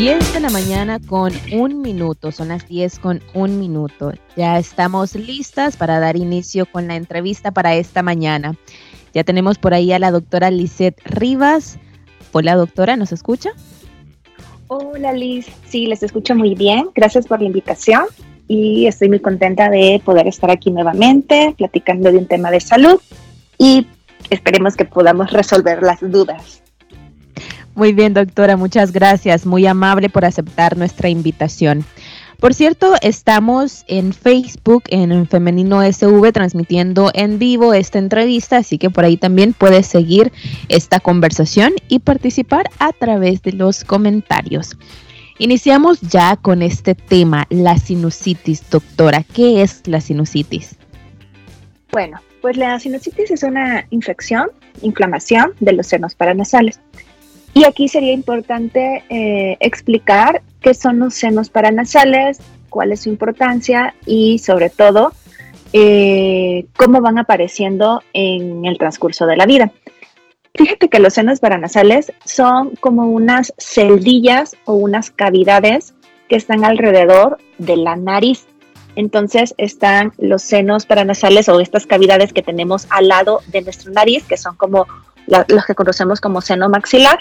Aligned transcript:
Diez 0.00 0.32
de 0.32 0.40
la 0.40 0.48
mañana 0.48 0.98
con 0.98 1.30
un 1.52 1.82
minuto, 1.82 2.32
son 2.32 2.48
las 2.48 2.66
10 2.66 3.00
con 3.00 3.20
un 3.34 3.58
minuto. 3.58 4.14
Ya 4.34 4.58
estamos 4.58 5.14
listas 5.14 5.76
para 5.76 6.00
dar 6.00 6.16
inicio 6.16 6.64
con 6.64 6.88
la 6.88 6.96
entrevista 6.96 7.50
para 7.50 7.74
esta 7.74 8.02
mañana. 8.02 8.56
Ya 9.12 9.24
tenemos 9.24 9.58
por 9.58 9.74
ahí 9.74 9.92
a 9.92 9.98
la 9.98 10.10
doctora 10.10 10.50
Lisette 10.50 10.98
Rivas. 11.04 11.78
Hola 12.32 12.56
doctora, 12.56 12.96
¿nos 12.96 13.12
escucha? 13.12 13.50
Hola 14.68 15.12
Liz, 15.12 15.46
sí, 15.68 15.84
les 15.84 16.02
escucho 16.02 16.34
muy 16.34 16.54
bien. 16.54 16.88
Gracias 16.94 17.26
por 17.26 17.42
la 17.42 17.48
invitación 17.48 18.04
y 18.48 18.86
estoy 18.86 19.10
muy 19.10 19.20
contenta 19.20 19.68
de 19.68 20.00
poder 20.02 20.26
estar 20.26 20.50
aquí 20.50 20.70
nuevamente 20.70 21.54
platicando 21.58 22.10
de 22.10 22.16
un 22.16 22.26
tema 22.26 22.50
de 22.50 22.60
salud 22.60 22.98
y 23.58 23.86
esperemos 24.30 24.76
que 24.76 24.86
podamos 24.86 25.30
resolver 25.30 25.82
las 25.82 26.00
dudas. 26.00 26.62
Muy 27.74 27.92
bien, 27.92 28.14
doctora, 28.14 28.56
muchas 28.56 28.92
gracias. 28.92 29.46
Muy 29.46 29.66
amable 29.66 30.08
por 30.08 30.24
aceptar 30.24 30.76
nuestra 30.76 31.08
invitación. 31.08 31.84
Por 32.40 32.54
cierto, 32.54 32.94
estamos 33.02 33.84
en 33.86 34.14
Facebook, 34.14 34.84
en 34.88 35.26
Femenino 35.28 35.82
SV, 35.82 36.32
transmitiendo 36.32 37.10
en 37.12 37.38
vivo 37.38 37.74
esta 37.74 37.98
entrevista, 37.98 38.56
así 38.56 38.78
que 38.78 38.88
por 38.88 39.04
ahí 39.04 39.18
también 39.18 39.52
puedes 39.52 39.86
seguir 39.86 40.32
esta 40.70 41.00
conversación 41.00 41.74
y 41.88 41.98
participar 41.98 42.70
a 42.78 42.92
través 42.94 43.42
de 43.42 43.52
los 43.52 43.84
comentarios. 43.84 44.78
Iniciamos 45.36 46.00
ya 46.00 46.36
con 46.36 46.62
este 46.62 46.94
tema, 46.94 47.46
la 47.50 47.76
sinusitis. 47.76 48.68
Doctora, 48.70 49.22
¿qué 49.22 49.60
es 49.60 49.86
la 49.86 50.00
sinusitis? 50.00 50.76
Bueno, 51.92 52.20
pues 52.40 52.56
la 52.56 52.80
sinusitis 52.80 53.30
es 53.30 53.42
una 53.42 53.86
infección, 53.90 54.48
inflamación 54.80 55.52
de 55.60 55.74
los 55.74 55.86
senos 55.88 56.14
paranasales. 56.14 56.80
Y 57.54 57.64
aquí 57.64 57.88
sería 57.88 58.12
importante 58.12 59.04
eh, 59.08 59.56
explicar 59.60 60.42
qué 60.60 60.74
son 60.74 60.98
los 60.98 61.14
senos 61.14 61.50
paranasales, 61.50 62.40
cuál 62.68 62.92
es 62.92 63.02
su 63.02 63.08
importancia 63.08 63.94
y 64.06 64.38
sobre 64.38 64.70
todo 64.70 65.12
eh, 65.72 66.66
cómo 66.76 67.00
van 67.00 67.18
apareciendo 67.18 68.02
en 68.12 68.64
el 68.64 68.78
transcurso 68.78 69.26
de 69.26 69.36
la 69.36 69.46
vida. 69.46 69.72
Fíjate 70.54 70.88
que 70.88 70.98
los 70.98 71.14
senos 71.14 71.40
paranasales 71.40 72.12
son 72.24 72.70
como 72.80 73.08
unas 73.08 73.52
celdillas 73.58 74.56
o 74.64 74.74
unas 74.74 75.10
cavidades 75.10 75.94
que 76.28 76.36
están 76.36 76.64
alrededor 76.64 77.38
de 77.58 77.76
la 77.76 77.96
nariz. 77.96 78.46
Entonces 78.96 79.54
están 79.58 80.12
los 80.18 80.42
senos 80.42 80.86
paranasales 80.86 81.48
o 81.48 81.60
estas 81.60 81.86
cavidades 81.86 82.32
que 82.32 82.42
tenemos 82.42 82.86
al 82.90 83.08
lado 83.08 83.40
de 83.48 83.62
nuestra 83.62 83.92
nariz, 83.92 84.24
que 84.24 84.36
son 84.36 84.56
como 84.56 84.86
los 85.26 85.64
que 85.64 85.74
conocemos 85.74 86.20
como 86.20 86.40
seno 86.40 86.68
maxilar. 86.68 87.20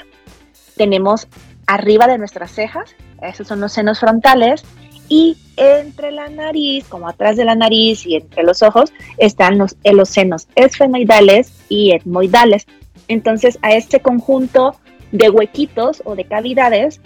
Tenemos 0.79 1.27
arriba 1.67 2.07
de 2.07 2.17
nuestras 2.17 2.51
cejas, 2.51 2.95
esos 3.21 3.49
son 3.49 3.59
los 3.59 3.73
senos 3.73 3.99
frontales, 3.99 4.63
y 5.09 5.35
entre 5.57 6.13
la 6.13 6.29
nariz, 6.29 6.85
como 6.87 7.09
atrás 7.09 7.35
de 7.35 7.43
la 7.43 7.53
nariz 7.53 8.05
y 8.05 8.15
entre 8.15 8.43
los 8.43 8.63
ojos, 8.63 8.93
están 9.17 9.57
los, 9.57 9.75
eh, 9.83 9.91
los 9.91 10.07
senos 10.07 10.47
esfenoidales 10.55 11.51
y 11.67 11.91
etmoidales. 11.91 12.65
Entonces, 13.09 13.59
a 13.61 13.73
este 13.73 13.99
conjunto 13.99 14.77
de 15.11 15.29
huequitos 15.29 16.01
o 16.05 16.15
de 16.15 16.23
cavidades 16.23 17.01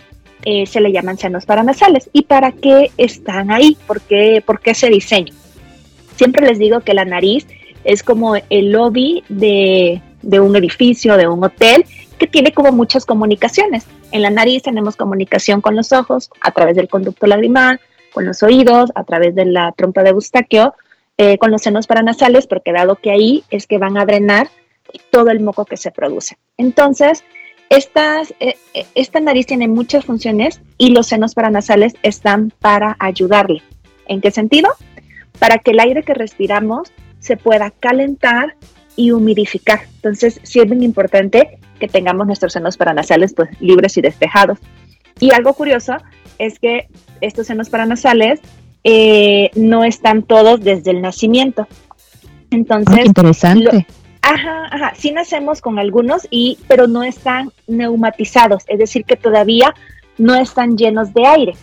eh, 0.46 0.68
se 0.68 0.80
le 0.80 0.92
llaman 0.92 1.18
senos 1.18 1.48
paranasales. 1.48 2.12
¿Y 2.14 2.26
para 2.26 2.52
qué 2.52 2.92
están 2.98 3.50
ahí? 3.50 3.76
¿Por 3.88 4.02
qué, 4.02 4.44
¿Por 4.46 4.60
qué 4.60 4.72
ese 4.72 4.90
diseño? 4.90 5.34
Siempre 6.16 6.46
les 6.46 6.60
digo 6.60 6.82
que 6.82 6.94
la 6.94 7.06
nariz 7.06 7.48
es 7.86 8.04
como 8.04 8.36
el 8.36 8.72
lobby 8.72 9.24
de, 9.30 10.00
de 10.22 10.40
un 10.40 10.56
edificio, 10.56 11.18
de 11.18 11.28
un 11.28 11.44
hotel, 11.44 11.86
tiene 12.28 12.54
como 12.54 12.72
muchas 12.72 13.06
comunicaciones. 13.06 13.86
En 14.12 14.22
la 14.22 14.30
nariz 14.30 14.64
tenemos 14.64 14.96
comunicación 14.96 15.62
con 15.62 15.76
los 15.76 15.92
ojos 15.92 16.30
a 16.42 16.52
través 16.52 16.76
del 16.76 16.90
conducto 16.90 17.28
lagrimal, 17.28 17.80
con 18.14 18.26
los 18.26 18.44
oídos, 18.44 18.92
a 18.96 19.04
través 19.04 19.36
de 19.36 19.46
la 19.46 19.72
trompa 19.72 20.04
de 20.04 20.12
Eustaquio, 20.12 20.76
eh, 21.18 21.38
con 21.38 21.52
los 21.52 21.62
senos 21.62 21.88
paranasales, 21.88 22.48
porque 22.48 22.72
dado 22.72 22.96
que 22.96 23.12
ahí 23.12 23.44
es 23.50 23.68
que 23.68 23.78
van 23.78 23.98
a 23.98 24.06
drenar 24.06 24.50
todo 25.10 25.30
el 25.30 25.40
moco 25.40 25.66
que 25.66 25.78
se 25.78 25.92
produce. 25.92 26.38
Entonces, 26.58 27.24
eh, 27.70 28.56
eh, 28.74 28.86
esta 28.94 29.20
nariz 29.20 29.48
tiene 29.48 29.68
muchas 29.68 30.06
funciones 30.06 30.62
y 30.78 30.92
los 30.92 31.08
senos 31.08 31.34
paranasales 31.34 31.96
están 32.04 32.52
para 32.60 32.96
ayudarle. 33.00 33.64
¿En 34.08 34.22
qué 34.22 34.30
sentido? 34.30 34.70
Para 35.40 35.58
que 35.58 35.72
el 35.72 35.80
aire 35.80 36.04
que 36.04 36.14
respiramos 36.14 36.92
se 37.20 37.38
pueda 37.38 37.72
calentar 37.72 38.56
y 38.96 39.12
humidificar. 39.12 39.82
Entonces, 39.96 40.40
sí 40.44 40.60
es 40.60 40.66
bien 40.66 40.84
importante 40.84 41.58
que 41.84 41.90
tengamos 41.90 42.26
nuestros 42.26 42.54
senos 42.54 42.78
paranasales 42.78 43.34
pues, 43.34 43.50
libres 43.60 43.98
y 43.98 44.02
despejados. 44.02 44.58
Y 45.20 45.34
algo 45.34 45.54
curioso 45.54 45.98
es 46.40 46.58
que 46.58 46.88
estos 47.20 47.48
senos 47.48 47.70
paranasales 47.70 48.40
eh, 48.86 49.52
no 49.56 49.84
están 49.84 50.24
todos 50.24 50.62
desde 50.62 50.92
el 50.92 51.02
nacimiento. 51.02 51.68
Entonces, 52.52 53.00
ah, 53.00 53.06
interesante. 53.06 53.86
ajá, 54.22 54.68
ajá, 54.72 54.94
sí 54.96 55.12
nacemos 55.12 55.60
con 55.60 55.78
algunos, 55.78 56.26
y, 56.30 56.58
pero 56.70 56.88
no 56.88 57.04
están 57.04 57.52
neumatizados, 57.68 58.64
es 58.68 58.80
decir, 58.80 59.04
que 59.04 59.18
todavía 59.18 59.76
no 60.18 60.36
están 60.36 60.78
llenos 60.78 61.14
de 61.14 61.28
aire. 61.28 61.54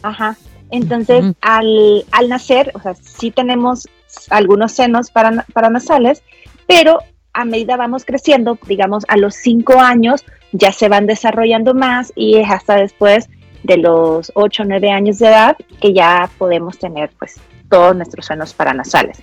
Ajá. 0.00 0.38
Entonces, 0.70 1.34
al, 1.42 2.06
al, 2.12 2.28
nacer, 2.30 2.72
o 2.72 2.80
sea, 2.80 2.94
sí 2.94 3.30
tenemos 3.30 3.86
algunos 4.30 4.72
senos 4.72 5.10
paranasales, 5.10 6.22
pero 6.66 7.00
a 7.32 7.44
medida 7.44 7.76
vamos 7.76 8.04
creciendo, 8.04 8.58
digamos 8.66 9.04
a 9.08 9.16
los 9.16 9.34
cinco 9.34 9.80
años, 9.80 10.24
ya 10.52 10.72
se 10.72 10.88
van 10.88 11.06
desarrollando 11.06 11.74
más 11.74 12.12
y 12.14 12.36
es 12.36 12.50
hasta 12.50 12.76
después 12.76 13.28
de 13.62 13.76
los 13.78 14.32
8 14.34 14.62
o 14.62 14.66
9 14.66 14.90
años 14.90 15.18
de 15.18 15.28
edad 15.28 15.56
que 15.80 15.92
ya 15.92 16.28
podemos 16.36 16.78
tener 16.78 17.10
pues 17.18 17.36
todos 17.70 17.96
nuestros 17.96 18.26
senos 18.26 18.52
paranasales. 18.52 19.18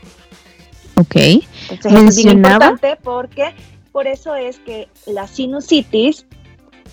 Ok. 0.95 1.15
Entonces 1.69 2.17
es 2.17 2.25
importante 2.25 2.97
porque 3.03 3.53
por 3.91 4.07
eso 4.07 4.35
es 4.35 4.59
que 4.59 4.87
la 5.05 5.27
sinusitis 5.27 6.25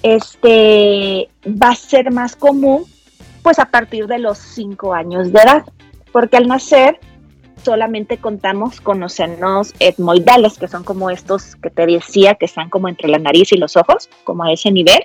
este, 0.02 1.28
va 1.46 1.70
a 1.70 1.74
ser 1.74 2.12
más 2.12 2.36
común 2.36 2.84
pues 3.42 3.58
a 3.58 3.66
partir 3.66 4.06
de 4.06 4.18
los 4.18 4.38
5 4.38 4.92
años 4.92 5.32
de 5.32 5.40
edad, 5.40 5.64
porque 6.12 6.36
al 6.36 6.48
nacer 6.48 6.98
solamente 7.66 8.18
contamos 8.18 8.80
con 8.80 9.00
los 9.00 9.12
senos 9.12 9.74
etmoidales, 9.80 10.56
que 10.56 10.68
son 10.68 10.84
como 10.84 11.10
estos 11.10 11.56
que 11.56 11.68
te 11.68 11.84
decía, 11.84 12.36
que 12.36 12.46
están 12.46 12.70
como 12.70 12.88
entre 12.88 13.08
la 13.08 13.18
nariz 13.18 13.50
y 13.50 13.56
los 13.56 13.76
ojos, 13.76 14.08
como 14.22 14.44
a 14.44 14.52
ese 14.52 14.70
nivel. 14.70 15.02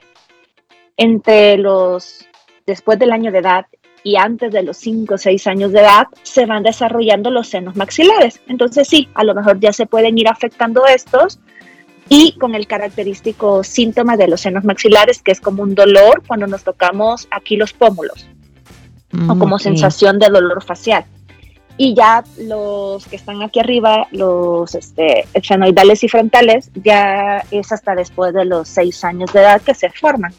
Entre 0.96 1.58
los, 1.58 2.28
después 2.68 3.00
del 3.00 3.14
año 3.14 3.32
de 3.32 3.40
edad 3.40 3.66
y 4.04 4.16
antes 4.16 4.52
de 4.52 4.62
los 4.62 4.78
5 4.78 5.16
o 5.16 5.18
6 5.18 5.48
años 5.48 5.72
de 5.72 5.80
edad, 5.80 6.06
se 6.22 6.46
van 6.46 6.62
desarrollando 6.62 7.32
los 7.32 7.48
senos 7.48 7.76
maxilares. 7.76 8.40
Entonces 8.48 8.88
sí, 8.88 9.10
a 9.16 9.24
lo 9.24 9.34
mejor 9.34 9.60
ya 9.60 9.74
se 9.74 9.88
pueden 9.88 10.20
ir 10.20 10.28
afectando 10.28 10.86
estos 10.86 11.40
y 12.10 12.34
con 12.38 12.54
el 12.54 12.68
característico 12.68 13.64
síntoma 13.64 14.18
de 14.18 14.28
los 14.28 14.42
senos 14.42 14.64
maxilares, 14.64 15.24
que 15.24 15.32
es 15.32 15.42
como 15.42 15.64
un 15.64 15.74
dolor 15.74 16.22
cuando 16.28 16.46
nos 16.46 16.64
tocamos 16.64 17.28
aquí 17.32 17.56
los 17.56 17.74
pómulos, 17.74 18.28
o 19.28 19.36
como 19.40 19.58
sensación 19.58 20.20
de 20.20 20.30
dolor 20.30 20.64
facial 20.64 21.06
y 21.82 21.96
ya 21.96 22.24
los 22.38 23.08
que 23.08 23.16
están 23.16 23.42
aquí 23.42 23.60
arriba, 23.60 24.08
los 24.12 24.76
este, 24.76 25.26
y 25.34 26.08
frontales, 26.08 26.70
ya 26.76 27.44
es 27.50 27.72
hasta 27.72 27.96
después 27.96 28.36
de 28.36 28.46
los 28.46 28.68
seis 28.68 29.04
años 29.04 29.34
de 29.34 29.40
edad 29.40 29.60
que 29.64 29.74
se 29.74 29.90
forman. 29.90 30.32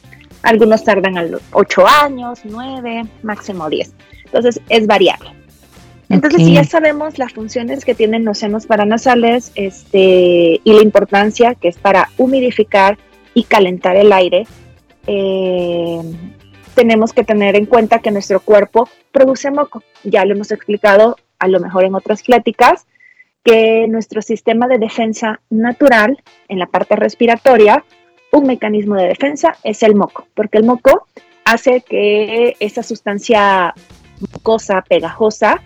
Algunos 0.45 0.85
tardan 0.85 1.19
a 1.19 1.25
los 1.25 1.43
ocho 1.51 1.85
años, 1.85 2.39
nueve, 2.45 3.03
máximo 3.25 3.69
diez. 3.69 3.93
Entonces 4.27 4.61
es 4.69 4.87
variable. 4.87 5.31
Entonces, 6.11 6.45
si 6.45 6.53
ya 6.53 6.63
sabemos 6.63 7.19
las 7.19 7.33
funciones 7.33 7.85
que 7.85 7.97
tienen 7.97 8.25
los 8.25 8.39
senos 8.39 8.67
paranasales 8.67 9.51
este, 9.57 10.61
y 10.63 10.73
la 10.73 10.83
importancia 10.83 11.57
que 11.57 11.67
es 11.67 11.77
para 11.77 12.09
humidificar 12.19 12.99
y 13.35 13.43
calentar 13.43 13.97
el 13.97 14.13
aire, 14.13 14.47
eh, 15.09 16.03
tenemos 16.77 17.13
que 17.13 17.25
tener 17.25 17.57
en 17.57 17.67
cuenta 17.67 17.99
que 17.99 18.13
nuestro 18.13 18.39
cuerpo 18.39 18.89
produce 19.11 19.51
moco. 19.51 19.83
Ya 20.05 20.25
lo 20.25 20.35
hemos 20.35 20.53
explicado 20.53 21.17
a 21.43 21.49
lo 21.49 21.59
mejor 21.59 21.85
en 21.85 21.97
otras 21.97 22.23
pláticas, 22.23 22.87
que 23.43 23.89
nuestro 23.89 24.23
sistema 24.23 24.69
de 24.69 24.79
defensa 24.79 25.41
natural 25.51 26.23
en 26.47 26.61
la 26.61 26.67
parte 26.67 26.95
respiratoria, 26.95 27.85
un 28.31 28.47
mecanismo 28.47 28.95
de 28.95 29.09
defensa 29.09 29.57
es 29.65 29.83
el 29.83 29.97
moco, 29.97 30.29
porque 30.35 30.59
el 30.59 30.65
moco 30.65 31.09
hace 31.45 31.81
que 31.81 32.55
esa 32.61 32.85
sustancia 32.85 33.75
mucosa, 34.21 34.83
pegajosa, 34.83 35.61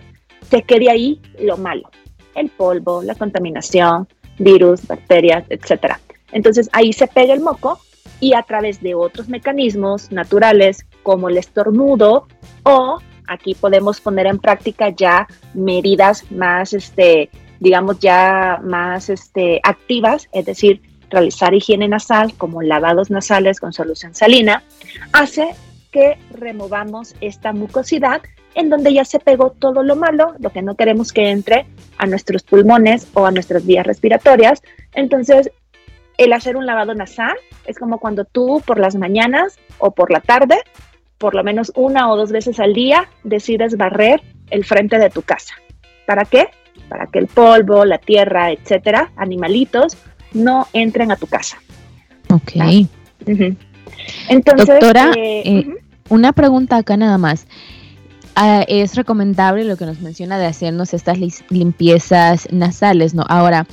se 0.50 0.62
quede 0.62 0.88
ahí 0.90 1.20
lo 1.40 1.58
malo. 1.58 1.90
el 2.34 2.48
polvo, 2.50 3.02
la 3.02 3.14
contaminación, 3.14 4.08
virus, 4.38 4.86
bacterias, 4.86 5.44
etc. 5.50 5.96
Entonces 6.32 6.68
ahí 6.72 6.92
se 6.92 7.06
pega 7.06 7.32
el 7.34 7.40
moco 7.40 7.80
y 8.20 8.34
a 8.34 8.42
través 8.42 8.80
de 8.82 8.94
otros 8.94 9.28
mecanismos 9.28 10.10
naturales 10.10 10.86
como 11.02 11.28
el 11.28 11.38
estornudo 11.38 12.26
o 12.62 12.98
aquí 13.26 13.54
podemos 13.54 14.00
poner 14.00 14.26
en 14.26 14.38
práctica 14.38 14.90
ya 14.90 15.26
medidas 15.54 16.30
más, 16.30 16.72
este, 16.72 17.30
digamos, 17.60 17.98
ya 17.98 18.60
más 18.62 19.08
este, 19.08 19.60
activas, 19.62 20.28
es 20.32 20.44
decir, 20.44 20.82
realizar 21.10 21.54
higiene 21.54 21.88
nasal 21.88 22.34
como 22.34 22.62
lavados 22.62 23.10
nasales 23.10 23.60
con 23.60 23.72
solución 23.72 24.14
salina, 24.14 24.62
hace 25.12 25.54
que 25.92 26.18
removamos 26.30 27.14
esta 27.20 27.52
mucosidad 27.52 28.22
en 28.54 28.70
donde 28.70 28.92
ya 28.92 29.04
se 29.04 29.20
pegó 29.20 29.50
todo 29.50 29.82
lo 29.82 29.96
malo, 29.96 30.34
lo 30.38 30.50
que 30.50 30.62
no 30.62 30.74
queremos 30.76 31.12
que 31.12 31.30
entre 31.30 31.66
a 31.98 32.06
nuestros 32.06 32.42
pulmones 32.42 33.06
o 33.14 33.26
a 33.26 33.30
nuestras 33.30 33.66
vías 33.66 33.86
respiratorias. 33.86 34.62
Entonces, 34.94 35.50
el 36.16 36.32
hacer 36.32 36.56
un 36.56 36.64
lavado 36.64 36.94
nasal 36.94 37.36
es 37.66 37.78
como 37.78 37.98
cuando 37.98 38.24
tú 38.24 38.62
por 38.66 38.78
las 38.78 38.96
mañanas 38.96 39.58
o 39.78 39.90
por 39.90 40.10
la 40.10 40.20
tarde, 40.20 40.56
por 41.18 41.34
lo 41.34 41.42
menos 41.42 41.72
una 41.74 42.10
o 42.10 42.16
dos 42.16 42.30
veces 42.30 42.60
al 42.60 42.74
día, 42.74 43.08
decides 43.24 43.76
barrer 43.76 44.22
el 44.50 44.64
frente 44.64 44.98
de 44.98 45.10
tu 45.10 45.22
casa. 45.22 45.54
¿Para 46.06 46.24
qué? 46.24 46.48
Para 46.88 47.06
que 47.06 47.18
el 47.18 47.26
polvo, 47.26 47.84
la 47.84 47.98
tierra, 47.98 48.52
etcétera, 48.52 49.10
animalitos, 49.16 49.96
no 50.32 50.66
entren 50.72 51.10
a 51.10 51.16
tu 51.16 51.26
casa. 51.26 51.58
Ok. 52.30 52.52
Entonces, 54.28 54.66
Doctora, 54.66 55.12
eh, 55.16 55.42
eh, 55.44 55.66
una 56.08 56.32
pregunta 56.32 56.76
acá 56.76 56.96
nada 56.96 57.18
más. 57.18 57.46
Ah, 58.34 58.64
es 58.68 58.96
recomendable 58.96 59.64
lo 59.64 59.76
que 59.76 59.86
nos 59.86 60.00
menciona 60.00 60.38
de 60.38 60.44
hacernos 60.44 60.92
estas 60.92 61.18
limpiezas 61.48 62.46
nasales, 62.52 63.14
¿no? 63.14 63.24
Ahora, 63.28 63.66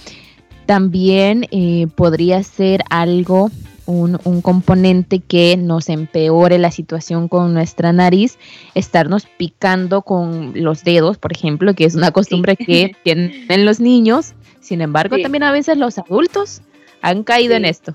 también 0.66 1.46
eh, 1.52 1.88
podría 1.96 2.42
ser 2.44 2.84
algo, 2.90 3.52
un, 3.86 4.20
un, 4.24 4.42
componente 4.42 5.20
que 5.20 5.58
nos 5.58 5.90
empeore 5.90 6.58
la 6.58 6.72
situación 6.72 7.28
con 7.28 7.54
nuestra 7.54 7.94
nariz, 7.94 8.38
estarnos 8.76 9.26
picando 9.26 10.02
con 10.02 10.54
los 10.56 10.84
dedos, 10.84 11.18
por 11.18 11.32
ejemplo, 11.32 11.74
que 11.74 11.86
es 11.86 11.96
una 11.96 12.12
costumbre 12.12 12.56
que 12.56 12.96
tienen 13.04 13.66
los 13.66 13.80
niños. 13.80 14.34
Sin 14.60 14.82
embargo, 14.82 15.18
también 15.22 15.44
a 15.44 15.52
veces 15.52 15.78
los 15.78 15.98
adultos 15.98 16.62
han 17.02 17.24
caído 17.24 17.56
en 17.56 17.66
esto. 17.66 17.94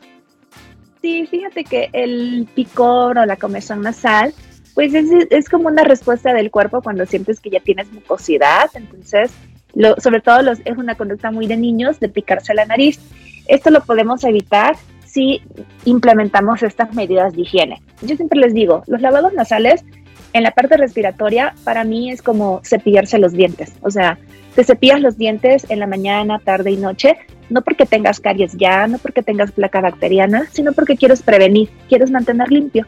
Sí, 1.00 1.26
fíjate 1.26 1.64
que 1.64 1.88
el 1.92 2.46
picor 2.54 3.18
o 3.18 3.26
la 3.26 3.36
comezón 3.36 3.82
nasal 3.82 4.34
pues 4.78 4.94
es, 4.94 5.48
como 5.48 5.66
una 5.66 5.82
respuesta 5.82 6.32
del 6.32 6.52
cuerpo 6.52 6.82
cuando 6.82 7.04
sientes 7.04 7.40
que 7.40 7.50
ya 7.50 7.58
tienes 7.58 7.92
mucosidad, 7.92 8.70
entonces 8.74 9.32
lo, 9.74 9.96
sobre 9.96 10.20
todo 10.20 10.40
los, 10.42 10.60
es 10.64 10.76
una 10.76 10.94
conducta 10.94 11.32
muy 11.32 11.48
de 11.48 11.56
niños 11.56 11.98
de 11.98 12.08
picarse 12.08 12.54
la 12.54 12.64
nariz. 12.64 13.00
Esto 13.48 13.70
lo 13.70 13.82
podemos 13.82 14.22
evitar 14.22 14.76
si 15.08 15.42
implementamos 15.84 16.62
estas 16.62 16.94
medidas 16.94 17.32
de 17.34 17.42
higiene. 17.42 17.82
Yo 18.02 18.16
siempre 18.16 18.38
les 18.38 18.54
digo, 18.54 18.82
los 18.86 19.00
lavados 19.00 19.32
nasales 19.32 19.84
en 20.32 20.42
la 20.42 20.50
parte 20.50 20.76
respiratoria 20.76 21.54
para 21.64 21.84
mí 21.84 22.10
es 22.10 22.22
como 22.22 22.60
cepillarse 22.64 23.18
los 23.18 23.32
dientes, 23.32 23.72
o 23.82 23.90
sea, 23.90 24.18
te 24.54 24.64
cepillas 24.64 25.00
los 25.00 25.16
dientes 25.16 25.66
en 25.70 25.78
la 25.80 25.86
mañana, 25.86 26.40
tarde 26.40 26.72
y 26.72 26.76
noche, 26.76 27.16
no 27.48 27.62
porque 27.62 27.86
tengas 27.86 28.20
caries 28.20 28.54
ya, 28.56 28.86
no 28.86 28.98
porque 28.98 29.22
tengas 29.22 29.52
placa 29.52 29.80
bacteriana, 29.80 30.46
sino 30.52 30.72
porque 30.72 30.96
quieres 30.96 31.22
prevenir, 31.22 31.70
quieres 31.88 32.10
mantener 32.10 32.50
limpio. 32.50 32.86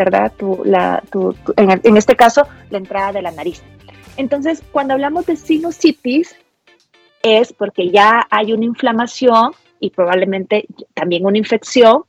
¿verdad? 0.00 0.32
la, 0.64 1.02
en, 1.56 1.96
este 1.98 2.16
caso, 2.16 2.46
la 2.70 2.78
entrada 2.78 3.12
de 3.12 3.20
la 3.20 3.32
nariz. 3.32 3.62
Entonces, 4.16 4.62
cuando 4.72 4.94
hablamos 4.94 5.26
de 5.26 5.36
sinusitis, 5.36 6.34
es 7.22 7.52
porque 7.52 7.90
ya 7.90 8.26
hay 8.30 8.54
una 8.54 8.64
inflamación 8.64 9.52
y 9.80 9.90
probablemente 9.90 10.66
también 10.94 11.26
una 11.26 11.38
infección 11.38 12.04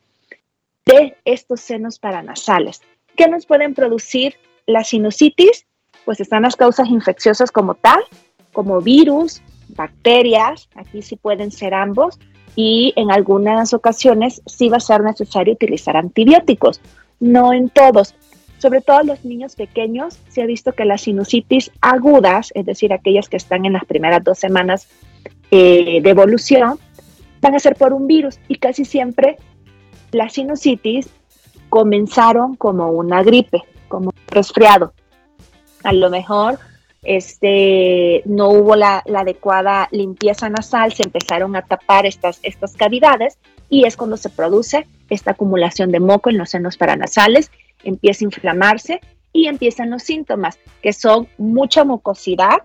de 0.86 1.16
estos 1.26 1.62
senos 1.62 2.00
paranasales. 2.00 2.82
¿Qué 3.16 3.28
nos 3.28 3.46
pueden 3.46 3.74
producir 3.74 4.36
la 4.66 4.84
sinusitis? 4.84 5.66
Pues 6.06 6.20
están 6.20 6.44
las 6.44 6.56
causas 6.56 6.90
infecciosas 6.90 7.52
como 7.52 7.76
tal, 7.76 8.02
como 8.52 8.82
virus, 8.82 9.42
bacterias, 9.70 10.70
aquí 10.76 11.02
sí 11.02 11.16
pueden 11.16 11.52
ser 11.52 11.74
ambos, 11.74 12.20
y 12.56 12.94
en 12.98 13.12
algunas 13.12 13.74
ocasiones 13.74 14.42
sí 14.46 14.70
va 14.70 14.78
a 14.78 14.82
ser 14.82 15.02
necesario 15.02 15.54
utilizar 15.54 15.96
antibióticos 15.96 16.82
no 17.22 17.54
en 17.54 17.70
todos. 17.70 18.14
Sobre 18.58 18.82
todo 18.82 19.02
los 19.04 19.24
niños 19.24 19.56
pequeños, 19.56 20.20
se 20.28 20.42
ha 20.42 20.46
visto 20.46 20.74
que 20.74 20.86
las 20.86 21.02
sinusitis 21.02 21.72
agudas, 21.80 22.52
es 22.54 22.66
decir, 22.66 22.92
aquellas 22.92 23.30
que 23.30 23.38
están 23.38 23.66
en 23.66 23.74
las 23.74 23.86
primeras 23.86 24.24
dos 24.24 24.38
semanas 24.38 24.88
eh, 25.50 26.02
de 26.02 26.10
evolución, 26.10 26.78
van 27.42 27.56
a 27.56 27.60
ser 27.60 27.76
por 27.76 27.94
un 27.94 28.08
virus 28.08 28.40
y 28.48 28.56
casi 28.56 28.86
siempre 28.86 29.38
las 30.12 30.34
sinusitis 30.34 31.10
comenzaron 31.70 32.56
como 32.56 32.92
una 32.92 33.24
gripe, 33.24 33.64
como 33.88 34.10
un 34.10 34.28
resfriado. 34.28 34.94
A 35.84 35.94
lo 35.94 36.10
mejor 36.10 36.60
este, 37.04 38.22
no 38.26 38.50
hubo 38.50 38.76
la, 38.76 39.04
adecuada 39.16 39.88
limpieza 39.92 40.50
nasal, 40.50 40.94
se 40.94 41.04
empezaron 41.04 41.56
a 41.56 41.64
tapar 41.64 42.06
estas, 42.06 42.40
estas 42.44 42.74
cavidades 42.74 43.40
y 43.70 43.86
es 43.86 43.98
cuando 43.98 44.18
se 44.18 44.30
produce 44.30 44.86
esta 45.10 45.32
acumulación 45.32 45.92
de 45.92 46.00
moco 46.00 46.30
en 46.30 46.38
los 46.38 46.52
senos 46.52 46.78
paranasales, 46.78 47.50
empieza 47.84 48.24
a 48.24 48.28
inflamarse 48.28 49.02
y 49.34 49.48
empiezan 49.48 49.90
los 49.90 50.04
síntomas, 50.04 50.60
que 50.82 50.94
son 50.94 51.28
mucha 51.38 51.84
mucosidad, 51.84 52.60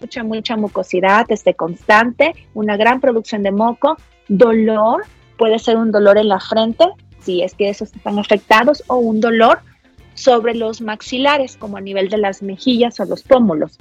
mucha, 0.00 0.24
mucha 0.24 0.56
mucosidad 0.56 1.26
este, 1.30 1.54
constante, 1.54 2.34
una 2.54 2.76
gran 2.76 3.00
producción 3.00 3.42
de 3.42 3.52
moco, 3.52 3.96
dolor, 4.28 5.04
puede 5.36 5.58
ser 5.58 5.76
un 5.76 5.90
dolor 5.90 6.18
en 6.18 6.28
la 6.28 6.40
frente, 6.40 6.84
si 7.20 7.42
es 7.42 7.54
que 7.54 7.68
esos 7.68 7.94
están 7.94 8.18
afectados, 8.18 8.82
o 8.88 8.96
un 8.96 9.20
dolor 9.20 9.60
sobre 10.14 10.54
los 10.54 10.80
maxilares, 10.80 11.56
como 11.56 11.76
a 11.76 11.80
nivel 11.80 12.08
de 12.08 12.18
las 12.18 12.42
mejillas 12.42 12.98
o 13.00 13.04
los 13.04 13.22
pómulos. 13.22 13.78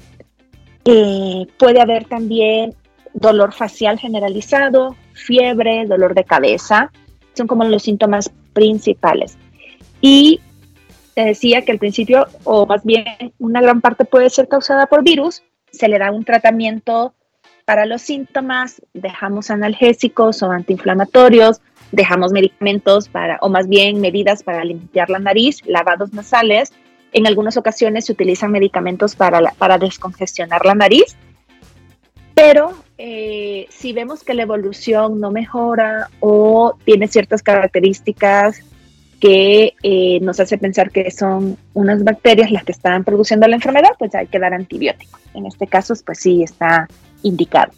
Eh, 0.85 1.47
puede 1.57 1.81
haber 1.81 2.05
también 2.05 2.75
dolor 3.13 3.53
facial 3.53 3.99
generalizado, 3.99 4.95
fiebre, 5.13 5.85
dolor 5.85 6.13
de 6.13 6.23
cabeza, 6.23 6.91
son 7.33 7.47
como 7.47 7.63
los 7.63 7.83
síntomas 7.83 8.31
principales. 8.53 9.37
Y 10.01 10.39
te 11.15 11.25
decía 11.25 11.63
que 11.63 11.71
al 11.71 11.79
principio, 11.79 12.27
o 12.43 12.65
más 12.67 12.83
bien 12.83 13.05
una 13.39 13.61
gran 13.61 13.81
parte 13.81 14.05
puede 14.05 14.29
ser 14.29 14.47
causada 14.47 14.85
por 14.85 15.03
virus, 15.03 15.43
se 15.77 15.87
le 15.87 15.99
da 15.99 16.11
un 16.11 16.25
tratamiento 16.25 17.13
para 17.65 17.85
los 17.85 18.01
síntomas, 18.01 18.81
dejamos 18.93 19.51
analgésicos 19.51 20.41
o 20.41 20.51
antiinflamatorios, 20.51 21.61
dejamos 21.91 22.31
medicamentos 22.31 23.09
para, 23.09 23.37
o 23.41 23.49
más 23.49 23.67
bien 23.67 24.01
medidas 24.01 24.43
para 24.43 24.63
limpiar 24.63 25.09
la 25.09 25.19
nariz, 25.19 25.61
lavados 25.65 26.13
nasales. 26.13 26.73
En 27.13 27.27
algunas 27.27 27.57
ocasiones 27.57 28.05
se 28.05 28.13
utilizan 28.13 28.51
medicamentos 28.51 29.15
para, 29.15 29.41
para 29.57 29.77
descongestionar 29.77 30.65
la 30.65 30.75
nariz, 30.75 31.17
pero 32.33 32.71
eh, 32.97 33.67
si 33.69 33.93
vemos 33.93 34.23
que 34.23 34.33
la 34.33 34.43
evolución 34.43 35.19
no 35.19 35.31
mejora 35.31 36.09
o 36.19 36.77
tiene 36.85 37.07
ciertas 37.07 37.43
características 37.43 38.63
que 39.19 39.73
eh, 39.83 40.19
nos 40.21 40.39
hace 40.39 40.57
pensar 40.57 40.91
que 40.91 41.09
son 41.11 41.57
unas 41.73 42.03
bacterias 42.03 42.51
las 42.51 42.63
que 42.63 42.71
están 42.71 43.03
produciendo 43.03 43.47
la 43.47 43.55
enfermedad, 43.55 43.91
pues 43.97 44.13
hay 44.15 44.27
que 44.27 44.39
dar 44.39 44.53
antibióticos. 44.53 45.19
En 45.33 45.45
este 45.45 45.67
caso, 45.67 45.93
pues 46.05 46.19
sí 46.19 46.43
está 46.43 46.87
indicado. 47.23 47.71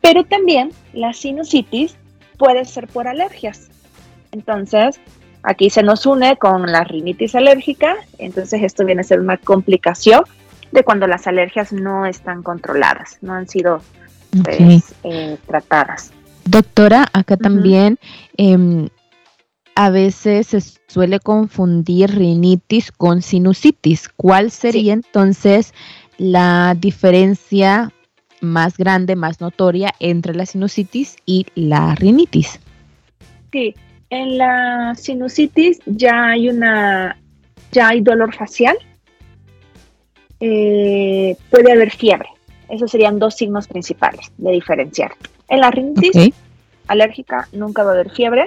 Pero 0.00 0.24
también 0.24 0.70
la 0.92 1.12
sinusitis 1.12 1.96
puede 2.38 2.64
ser 2.64 2.86
por 2.86 3.06
alergias. 3.06 3.68
Entonces, 4.32 4.98
aquí 5.42 5.70
se 5.70 5.82
nos 5.82 6.06
une 6.06 6.36
con 6.36 6.70
la 6.70 6.84
rinitis 6.84 7.34
alérgica, 7.34 7.96
entonces 8.18 8.62
esto 8.62 8.84
viene 8.84 9.02
a 9.02 9.04
ser 9.04 9.20
una 9.20 9.36
complicación 9.36 10.24
de 10.72 10.84
cuando 10.84 11.06
las 11.06 11.26
alergias 11.26 11.72
no 11.72 12.06
están 12.06 12.42
controladas, 12.42 13.18
no 13.20 13.34
han 13.34 13.48
sido 13.48 13.82
pues, 14.44 14.94
eh, 15.04 15.36
tratadas. 15.46 16.12
Doctora, 16.44 17.06
acá 17.12 17.36
también 17.36 17.98
em, 18.36 18.88
a 19.74 19.90
veces 19.90 20.48
se 20.48 20.60
suele 20.60 21.20
confundir 21.20 22.10
rinitis 22.10 22.92
con 22.92 23.22
sinusitis. 23.22 24.08
¿Cuál 24.08 24.50
sería 24.50 24.92
entonces 24.92 25.72
la 26.18 26.76
diferencia 26.78 27.92
más 28.40 28.76
grande, 28.76 29.16
más 29.16 29.40
notoria 29.40 29.94
entre 30.00 30.34
la 30.34 30.46
sinusitis 30.46 31.16
y 31.26 31.46
la 31.54 31.94
rinitis? 31.94 32.60
Sí, 33.52 33.74
en 34.10 34.38
la 34.38 34.94
sinusitis 34.96 35.80
ya 35.86 36.30
hay 36.30 36.48
una, 36.48 37.18
ya 37.72 37.88
hay 37.88 38.00
dolor 38.00 38.34
facial, 38.34 38.76
eh, 40.40 41.36
puede 41.50 41.72
haber 41.72 41.90
fiebre. 41.90 42.28
Esos 42.68 42.90
serían 42.90 43.18
dos 43.18 43.34
signos 43.34 43.66
principales 43.66 44.30
de 44.38 44.52
diferenciar. 44.52 45.12
En 45.48 45.60
la 45.60 45.70
rinitis 45.70 46.32
alérgica 46.86 47.48
nunca 47.52 47.82
va 47.82 47.90
a 47.90 47.94
haber 47.94 48.10
fiebre 48.10 48.46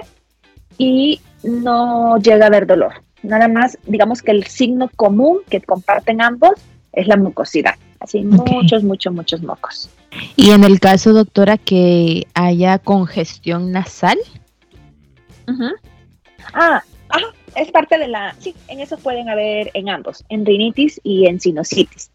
y 0.78 1.20
no 1.42 2.18
llega 2.18 2.44
a 2.44 2.48
haber 2.48 2.66
dolor. 2.66 2.94
Nada 3.22 3.48
más, 3.48 3.78
digamos 3.86 4.22
que 4.22 4.32
el 4.32 4.44
signo 4.46 4.90
común 4.96 5.38
que 5.48 5.60
comparten 5.60 6.20
ambos 6.20 6.52
es 6.92 7.06
la 7.06 7.16
mucosidad. 7.16 7.74
Así 8.00 8.22
muchos, 8.22 8.84
muchos, 8.84 9.14
muchos 9.14 9.42
mocos. 9.42 9.88
Y 10.36 10.50
en 10.50 10.62
el 10.62 10.78
caso, 10.78 11.12
doctora, 11.12 11.56
que 11.56 12.26
haya 12.34 12.78
congestión 12.78 13.72
nasal. 13.72 14.18
Ah, 16.52 16.82
es 17.56 17.70
parte 17.70 17.98
de 17.98 18.08
la, 18.08 18.34
sí, 18.38 18.54
en 18.68 18.80
eso 18.80 18.98
pueden 18.98 19.28
haber 19.28 19.70
en 19.74 19.88
ambos, 19.88 20.24
en 20.28 20.44
rinitis 20.44 21.00
y 21.02 21.26
en 21.26 21.40
sinusitis. 21.40 22.10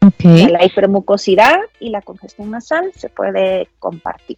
Okay. 0.00 0.46
La 0.48 0.64
hipermucosidad 0.64 1.58
y 1.80 1.88
la 1.88 2.02
congestión 2.02 2.50
nasal 2.50 2.92
se 2.94 3.08
puede 3.08 3.68
compartir. 3.78 4.36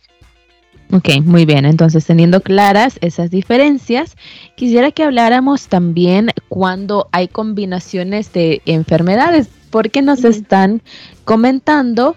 Ok, 0.93 1.09
muy 1.25 1.45
bien. 1.45 1.65
Entonces, 1.65 2.07
teniendo 2.07 2.41
claras 2.41 2.99
esas 3.01 3.31
diferencias, 3.31 4.17
quisiera 4.55 4.93
que 4.93 5.03
habláramos 5.03 5.67
también 5.69 6.31
cuando 6.49 7.09
hay 7.13 7.29
combinaciones 7.29 8.33
de 8.33 8.63
enfermedades, 8.67 9.49
porque 9.71 10.01
nos 10.01 10.25
están 10.25 10.83
comentando 11.25 12.17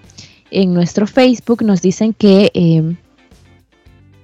en 0.52 0.74
nuestro 0.74 1.08
Facebook, 1.08 1.64
nos 1.64 1.82
dicen 1.82 2.14
que 2.14 2.52
em, 2.54 2.98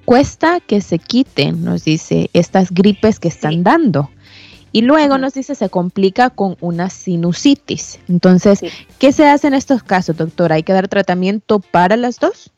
cuesta 0.06 0.60
que 0.60 0.82
se 0.82 1.00
quiten, 1.00 1.64
nos 1.64 1.84
dice, 1.84 2.30
estas 2.34 2.72
gripes 2.72 3.20
que 3.20 3.28
están 3.28 3.64
dando. 3.64 4.12
Y 4.72 4.82
luego 4.82 5.18
nos 5.18 5.34
dice 5.34 5.56
se 5.56 5.70
complica 5.70 6.30
con 6.30 6.58
una 6.60 6.90
sinusitis. 6.90 8.00
Entonces, 8.10 8.60
¿qué 9.00 9.12
se 9.12 9.26
hace 9.26 9.48
en 9.48 9.54
estos 9.54 9.84
casos, 9.84 10.18
doctora? 10.18 10.56
¿Hay 10.56 10.64
que 10.64 10.74
dar 10.74 10.90
tratamiento 10.90 11.62
para 11.62 11.96
las 11.96 12.20
dos? 12.20 12.52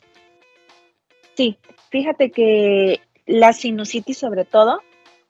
Fíjate 1.90 2.30
que 2.30 3.00
la 3.26 3.52
sinusitis 3.52 4.18
sobre 4.18 4.44
todo 4.44 4.80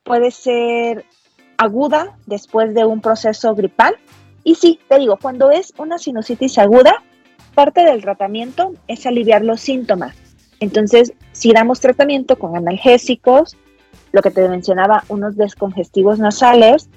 puede 0.03 0.31
ser 0.31 1.05
aguda 1.57 2.17
después 2.27 2.75
de 2.75 2.85
un 2.85 3.01
proceso 3.01 3.55
gripal. 3.55 3.97
Y 4.45 4.55
sí, 4.55 4.79
te 4.89 4.99
digo, 4.99 5.19
cuando 5.21 5.51
es 5.51 5.75
una 5.77 5.99
sinusitis 5.99 6.59
aguda, 6.59 7.03
parte 7.55 7.85
del 7.85 8.01
tratamiento 8.01 8.73
es 8.87 9.05
aliviar 9.07 9.45
los 9.45 9.61
síntomas. 9.61 10.17
Entonces, 10.61 11.13
si 11.33 11.53
damos 11.53 11.81
tratamiento 11.81 12.39
con 12.39 12.57
analgésicos, 12.57 13.57
lo 14.13 14.23
que 14.23 14.31
te 14.31 14.49
mencionaba, 14.49 15.05
unos 15.09 15.37
descongestivos 15.37 16.19
nasales 16.19 16.89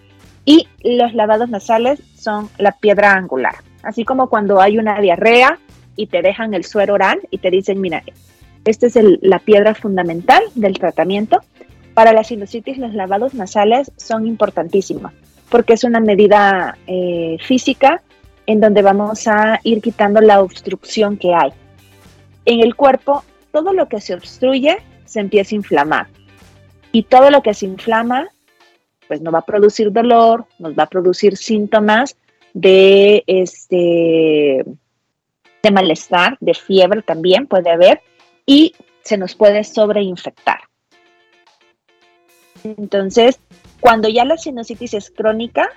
y 0.45 0.67
los 0.83 1.13
lavados 1.13 1.49
nasales 1.49 2.01
son 2.15 2.49
la 2.57 2.71
piedra 2.71 3.13
angular. 3.13 3.55
Así 3.83 4.05
como 4.05 4.29
cuando 4.29 4.61
hay 4.61 4.77
una 4.77 4.99
diarrea 5.01 5.59
y 5.95 6.07
te 6.07 6.21
dejan 6.21 6.53
el 6.53 6.63
suero 6.63 6.93
oral 6.93 7.19
y 7.29 7.39
te 7.39 7.51
dicen, 7.51 7.81
mira, 7.81 8.03
esta 8.65 8.87
es 8.87 8.97
la 9.21 9.39
piedra 9.39 9.75
fundamental 9.75 10.43
del 10.55 10.77
tratamiento. 10.77 11.41
Para 11.93 12.13
la 12.13 12.23
sinusitis, 12.23 12.77
los 12.77 12.93
lavados 12.93 13.33
nasales 13.33 13.91
son 13.97 14.27
importantísimos 14.27 15.11
porque 15.51 15.73
es 15.73 15.83
una 15.83 15.99
medida 15.99 16.77
eh, 16.87 17.37
física 17.45 18.01
en 18.47 18.61
donde 18.61 18.81
vamos 18.81 19.27
a 19.27 19.59
ir 19.63 19.81
quitando 19.81 20.21
la 20.21 20.41
obstrucción 20.41 21.17
que 21.17 21.35
hay. 21.35 21.51
En 22.45 22.61
el 22.61 22.75
cuerpo, 22.75 23.23
todo 23.51 23.73
lo 23.73 23.87
que 23.87 24.01
se 24.01 24.15
obstruye 24.15 24.77
se 25.05 25.19
empieza 25.19 25.53
a 25.53 25.57
inflamar. 25.57 26.07
Y 26.93 27.03
todo 27.03 27.29
lo 27.29 27.43
que 27.43 27.53
se 27.53 27.65
inflama, 27.65 28.29
pues 29.07 29.21
nos 29.21 29.33
va 29.33 29.39
a 29.39 29.45
producir 29.45 29.91
dolor, 29.91 30.45
nos 30.57 30.73
va 30.73 30.83
a 30.83 30.89
producir 30.89 31.35
síntomas 31.35 32.15
de, 32.53 33.23
este, 33.27 34.65
de 35.63 35.71
malestar, 35.71 36.37
de 36.39 36.53
fiebre 36.53 37.01
también 37.01 37.45
puede 37.45 37.69
haber, 37.69 38.01
y 38.45 38.73
se 39.03 39.17
nos 39.17 39.35
puede 39.35 39.63
sobreinfectar. 39.63 40.59
Entonces, 42.63 43.39
cuando 43.79 44.07
ya 44.09 44.25
la 44.25 44.37
sinusitis 44.37 44.93
es 44.93 45.11
crónica 45.11 45.69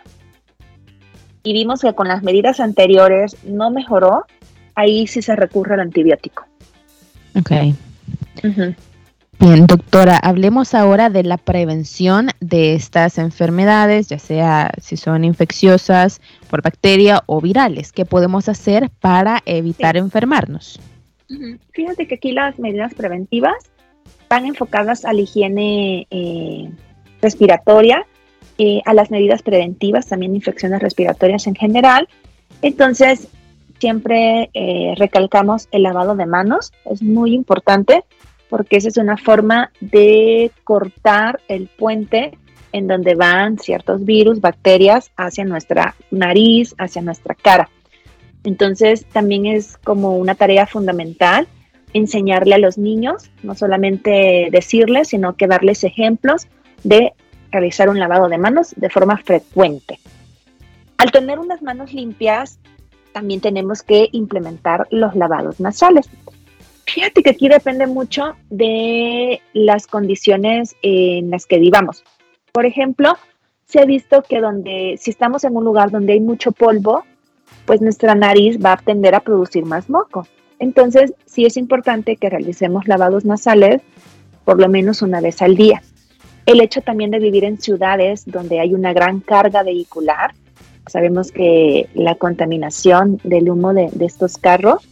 y 1.42 1.52
vimos 1.52 1.80
que 1.80 1.94
con 1.94 2.08
las 2.08 2.22
medidas 2.22 2.60
anteriores 2.60 3.36
no 3.44 3.70
mejoró, 3.70 4.26
ahí 4.74 5.06
sí 5.06 5.22
se 5.22 5.36
recurre 5.36 5.74
al 5.74 5.80
antibiótico. 5.80 6.46
Ok. 7.36 7.50
Bien, 9.40 9.66
doctora, 9.66 10.16
hablemos 10.16 10.74
ahora 10.74 11.10
de 11.10 11.22
la 11.24 11.38
prevención 11.38 12.30
de 12.40 12.74
estas 12.74 13.18
enfermedades, 13.18 14.08
ya 14.08 14.18
sea 14.18 14.72
si 14.80 14.96
son 14.96 15.24
infecciosas 15.24 16.20
por 16.48 16.62
bacteria 16.62 17.22
o 17.26 17.40
virales. 17.40 17.92
¿Qué 17.92 18.04
podemos 18.04 18.48
hacer 18.48 18.90
para 19.00 19.42
evitar 19.44 19.96
enfermarnos? 19.96 20.78
Fíjate 21.72 22.06
que 22.06 22.16
aquí 22.16 22.32
las 22.32 22.58
medidas 22.58 22.94
preventivas 22.94 23.54
van 24.28 24.46
enfocadas 24.46 25.04
a 25.04 25.12
la 25.12 25.20
higiene 25.20 26.06
eh, 26.10 26.70
respiratoria, 27.20 28.06
eh, 28.58 28.80
a 28.84 28.94
las 28.94 29.10
medidas 29.10 29.42
preventivas, 29.42 30.06
también 30.06 30.34
infecciones 30.34 30.80
respiratorias 30.80 31.46
en 31.46 31.54
general. 31.54 32.08
Entonces, 32.62 33.28
siempre 33.78 34.50
eh, 34.54 34.94
recalcamos 34.96 35.68
el 35.72 35.82
lavado 35.82 36.16
de 36.16 36.26
manos, 36.26 36.72
es 36.84 37.02
muy 37.02 37.34
importante 37.34 38.04
porque 38.48 38.76
esa 38.76 38.88
es 38.88 38.96
una 38.96 39.16
forma 39.16 39.72
de 39.80 40.52
cortar 40.62 41.40
el 41.48 41.66
puente 41.66 42.38
en 42.72 42.86
donde 42.86 43.14
van 43.14 43.58
ciertos 43.58 44.04
virus, 44.04 44.40
bacterias 44.40 45.10
hacia 45.16 45.44
nuestra 45.44 45.94
nariz, 46.10 46.74
hacia 46.78 47.02
nuestra 47.02 47.34
cara. 47.34 47.68
Entonces 48.44 49.06
también 49.06 49.46
es 49.46 49.78
como 49.78 50.16
una 50.16 50.34
tarea 50.34 50.66
fundamental 50.66 51.48
enseñarle 51.94 52.54
a 52.54 52.58
los 52.58 52.76
niños, 52.76 53.30
no 53.42 53.54
solamente 53.54 54.48
decirles, 54.50 55.08
sino 55.08 55.36
que 55.36 55.46
darles 55.46 55.84
ejemplos 55.84 56.48
de 56.82 57.14
realizar 57.50 57.88
un 57.88 57.98
lavado 57.98 58.28
de 58.28 58.36
manos 58.36 58.74
de 58.76 58.90
forma 58.90 59.16
frecuente. 59.16 59.98
Al 60.98 61.12
tener 61.12 61.38
unas 61.38 61.62
manos 61.62 61.92
limpias, 61.94 62.58
también 63.12 63.40
tenemos 63.40 63.82
que 63.82 64.08
implementar 64.12 64.88
los 64.90 65.14
lavados 65.14 65.60
nasales. 65.60 66.10
Fíjate 66.84 67.22
que 67.22 67.30
aquí 67.30 67.48
depende 67.48 67.86
mucho 67.86 68.34
de 68.50 69.40
las 69.52 69.86
condiciones 69.86 70.76
en 70.82 71.30
las 71.30 71.46
que 71.46 71.58
vivamos. 71.58 72.04
Por 72.52 72.66
ejemplo, 72.66 73.16
se 73.64 73.80
ha 73.80 73.84
visto 73.84 74.22
que 74.22 74.40
donde, 74.40 74.96
si 74.98 75.10
estamos 75.10 75.44
en 75.44 75.56
un 75.56 75.64
lugar 75.64 75.90
donde 75.90 76.12
hay 76.12 76.20
mucho 76.20 76.52
polvo, 76.52 77.04
pues 77.64 77.80
nuestra 77.80 78.14
nariz 78.14 78.58
va 78.62 78.72
a 78.72 78.76
tender 78.76 79.14
a 79.14 79.20
producir 79.20 79.64
más 79.64 79.88
moco. 79.88 80.26
Entonces, 80.58 81.14
sí 81.26 81.44
es 81.44 81.56
importante 81.56 82.16
que 82.16 82.30
realicemos 82.30 82.86
lavados 82.86 83.24
nasales 83.24 83.82
por 84.44 84.60
lo 84.60 84.68
menos 84.68 85.02
una 85.02 85.20
vez 85.20 85.42
al 85.42 85.56
día. 85.56 85.82
El 86.46 86.60
hecho 86.60 86.82
también 86.82 87.10
de 87.10 87.18
vivir 87.18 87.44
en 87.44 87.58
ciudades 87.58 88.24
donde 88.26 88.60
hay 88.60 88.74
una 88.74 88.92
gran 88.92 89.20
carga 89.20 89.62
vehicular, 89.62 90.34
sabemos 90.86 91.32
que 91.32 91.88
la 91.94 92.14
contaminación 92.16 93.18
del 93.24 93.48
humo 93.48 93.72
de, 93.72 93.90
estos 94.00 94.36
carros 94.36 94.86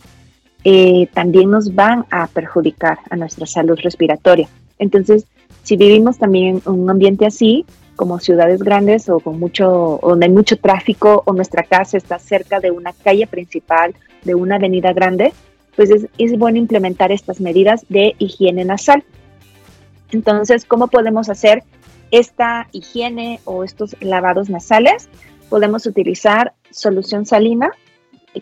eh, 0.64 1.09
también 1.12 1.50
nos 1.50 1.75
van 1.75 2.06
a 2.11 2.26
perjudicar 2.28 2.99
a 3.11 3.16
nuestra 3.16 3.47
salud 3.47 3.78
respiratoria. 3.82 4.49
Entonces, 4.78 5.26
si 5.62 5.76
vivimos 5.76 6.18
también 6.18 6.62
en 6.64 6.73
un 6.73 6.90
ambiente 6.90 7.26
así, 7.26 7.66
como 8.02 8.18
ciudades 8.18 8.64
grandes 8.64 9.09
o 9.09 9.21
con 9.21 9.38
mucho, 9.38 10.00
donde 10.02 10.26
hay 10.26 10.32
mucho 10.32 10.56
tráfico 10.56 11.23
o 11.25 11.32
nuestra 11.32 11.62
casa 11.62 11.97
está 11.97 12.18
cerca 12.18 12.59
de 12.59 12.73
una 12.73 12.92
calle 12.92 13.28
principal, 13.28 13.94
de 14.25 14.35
una 14.35 14.56
avenida 14.56 14.92
grande, 14.92 15.32
pues 15.76 15.88
es, 15.88 16.09
es 16.18 16.37
bueno 16.37 16.59
implementar 16.59 17.12
estas 17.12 17.40
medidas 17.40 17.87
de 17.88 18.16
higiene 18.18 18.64
nasal. 18.64 19.04
Entonces, 20.11 20.64
¿cómo 20.64 20.88
podemos 20.88 21.28
hacer 21.28 21.62
esta 22.11 22.66
higiene 22.73 23.38
o 23.44 23.62
estos 23.62 23.94
lavados 24.00 24.50
nasales? 24.50 25.09
Podemos 25.49 25.87
utilizar 25.87 26.54
solución 26.73 27.25
salina, 27.25 27.71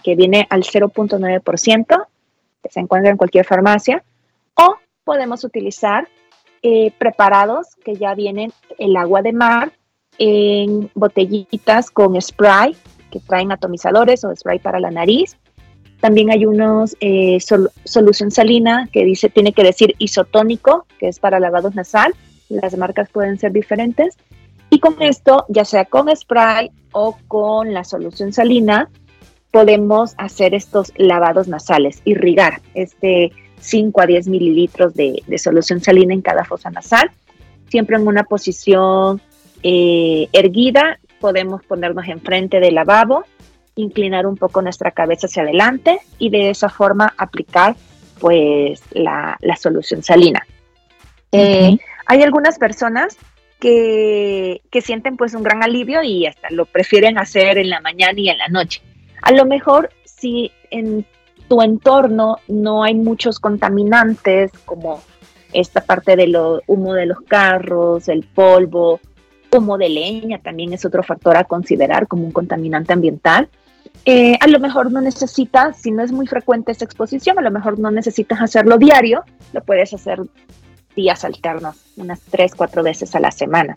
que 0.03 0.17
viene 0.17 0.47
al 0.49 0.63
0.9%, 0.63 2.07
que 2.63 2.71
se 2.71 2.81
encuentra 2.81 3.11
en 3.11 3.19
cualquier 3.19 3.45
farmacia, 3.45 4.03
o 4.55 4.77
podemos 5.05 5.45
utilizar 5.45 6.09
eh, 6.63 6.93
preparados 6.99 7.69
que 7.85 7.95
ya 7.95 8.15
vienen 8.15 8.53
el 8.79 8.97
agua 8.97 9.23
de 9.23 9.33
mar 9.33 9.73
en 10.19 10.91
botellitas 10.95 11.91
con 11.91 12.21
spray 12.21 12.77
que 13.11 13.21
traen 13.21 13.53
atomizadores 13.53 14.25
o 14.25 14.35
spray 14.35 14.59
para 14.59 14.81
la 14.81 14.91
nariz. 14.91 15.37
También 16.01 16.31
hay 16.31 16.47
unos 16.47 16.97
eh, 17.01 17.39
solución 17.85 18.31
salina 18.31 18.89
que 18.93 19.05
dice, 19.05 19.29
tiene 19.29 19.53
que 19.53 19.63
decir 19.63 19.95
isotónico, 19.99 20.87
que 20.99 21.09
es 21.09 21.19
para 21.19 21.41
lavados 21.41 21.75
nasal. 21.75 22.15
Las 22.49 22.77
marcas 22.77 23.11
pueden 23.11 23.39
ser 23.39 23.53
diferentes. 23.53 24.17
Y 24.71 24.79
con 24.81 25.01
esto, 25.03 25.45
ya 25.49 25.65
sea 25.65 25.85
con 25.85 26.15
spray 26.15 26.71
o 26.93 27.19
con 27.29 27.75
la 27.75 27.85
solución 27.85 28.33
salina, 28.33 28.89
podemos 29.51 30.15
hacer 30.17 30.55
estos 30.55 30.93
lavados 30.97 31.49
nasales, 31.49 32.01
irrigar 32.05 32.63
este 32.75 33.33
5 33.61 34.01
a 34.01 34.07
10 34.07 34.29
mililitros 34.29 34.95
de, 34.95 35.23
solución 35.39 35.81
salina 35.81 36.15
en 36.15 36.23
cada 36.23 36.45
fosa 36.45 36.71
nasal, 36.71 37.11
siempre 37.69 37.97
en 37.97 38.07
una 38.07 38.25
posición 38.25 39.21
eh, 39.63 40.29
erguida, 40.33 40.99
podemos 41.21 41.63
ponernos 41.65 42.09
enfrente 42.09 42.61
del 42.61 42.75
lavabo, 42.75 43.25
inclinar 43.77 44.27
un 44.27 44.37
poco 44.37 44.63
nuestra 44.63 44.91
cabeza 44.91 45.27
hacia 45.27 45.43
adelante 45.43 46.01
y 46.19 46.31
de 46.31 46.51
esa 46.51 46.69
forma 46.69 47.15
aplicar 47.17 47.77
pues 48.19 48.83
la, 48.93 49.39
solución 49.59 50.03
salina. 50.03 50.47
Eh, 51.33 51.77
hay 52.07 52.23
algunas 52.23 52.59
personas 52.59 53.17
que, 53.61 54.63
que, 54.71 54.81
sienten 54.81 55.17
pues 55.17 55.35
un 55.35 55.43
gran 55.43 55.63
alivio 55.63 56.03
y 56.03 56.27
hasta 56.27 56.51
lo 56.51 56.67
prefieren 56.67 57.19
hacer 57.19 57.59
en 57.59 57.71
la 57.71 57.81
mañana 57.81 58.19
y 58.19 58.29
en 58.29 58.39
la 58.39 58.49
noche. 58.49 58.83
A 59.23 59.33
lo 59.33 59.45
mejor 59.45 59.91
si 60.05 60.51
en 60.71 61.07
tu 61.51 61.63
entorno 61.63 62.37
no 62.47 62.85
hay 62.85 62.95
muchos 62.95 63.41
contaminantes 63.41 64.53
como 64.65 65.03
esta 65.53 65.81
parte 65.81 66.15
del 66.15 66.39
humo 66.69 66.95
de 66.95 67.07
los 67.07 67.23
carros, 67.23 68.09
el 68.09 68.23
polvo, 68.23 69.01
humo 69.51 69.77
de 69.77 69.89
leña 69.89 70.39
también 70.39 70.73
es 70.73 70.85
otro 70.85 71.03
factor 71.03 71.37
a 71.37 71.43
considerar 71.43 72.07
como 72.07 72.25
un 72.25 72.31
contaminante 72.31 72.93
ambiental. 72.93 73.49
Eh, 74.05 74.39
a 74.41 74.47
lo 74.47 74.61
mejor 74.61 74.93
no 74.93 75.01
necesitas, 75.01 75.77
si 75.77 75.91
no 75.91 76.05
es 76.05 76.13
muy 76.13 76.29
frecuente 76.29 76.71
esta 76.71 76.85
exposición, 76.85 77.37
a 77.41 77.43
lo 77.43 77.51
mejor 77.51 77.81
no 77.81 77.91
necesitas 77.91 78.41
hacerlo 78.41 78.79
diario, 78.79 79.25
lo 79.53 79.61
puedes 79.65 79.93
hacer 79.93 80.21
días 80.95 81.25
alternos, 81.25 81.85
unas 81.97 82.21
tres, 82.21 82.55
cuatro 82.55 82.85
veces 82.85 83.13
a 83.17 83.21
la 83.21 83.33
semana. 83.33 83.75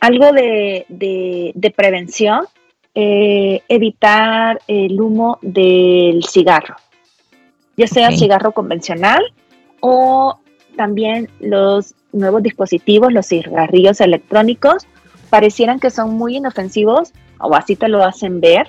Algo 0.00 0.32
de, 0.32 1.74
prevención, 1.76 2.46
eh, 3.00 3.62
evitar 3.68 4.60
el 4.66 5.00
humo 5.00 5.38
del 5.40 6.24
cigarro, 6.24 6.74
ya 7.76 7.86
sea 7.86 8.10
cigarro 8.10 8.50
convencional 8.50 9.22
o 9.78 10.40
también 10.76 11.30
los 11.38 11.94
nuevos 12.12 12.42
dispositivos, 12.42 13.12
los 13.12 13.28
cigarrillos 13.28 14.00
electrónicos, 14.00 14.88
parecieran 15.30 15.78
que 15.78 15.90
son 15.90 16.16
muy 16.16 16.38
inofensivos 16.38 17.12
o 17.38 17.54
así 17.54 17.76
te 17.76 17.86
lo 17.86 18.02
hacen 18.02 18.40
ver. 18.40 18.66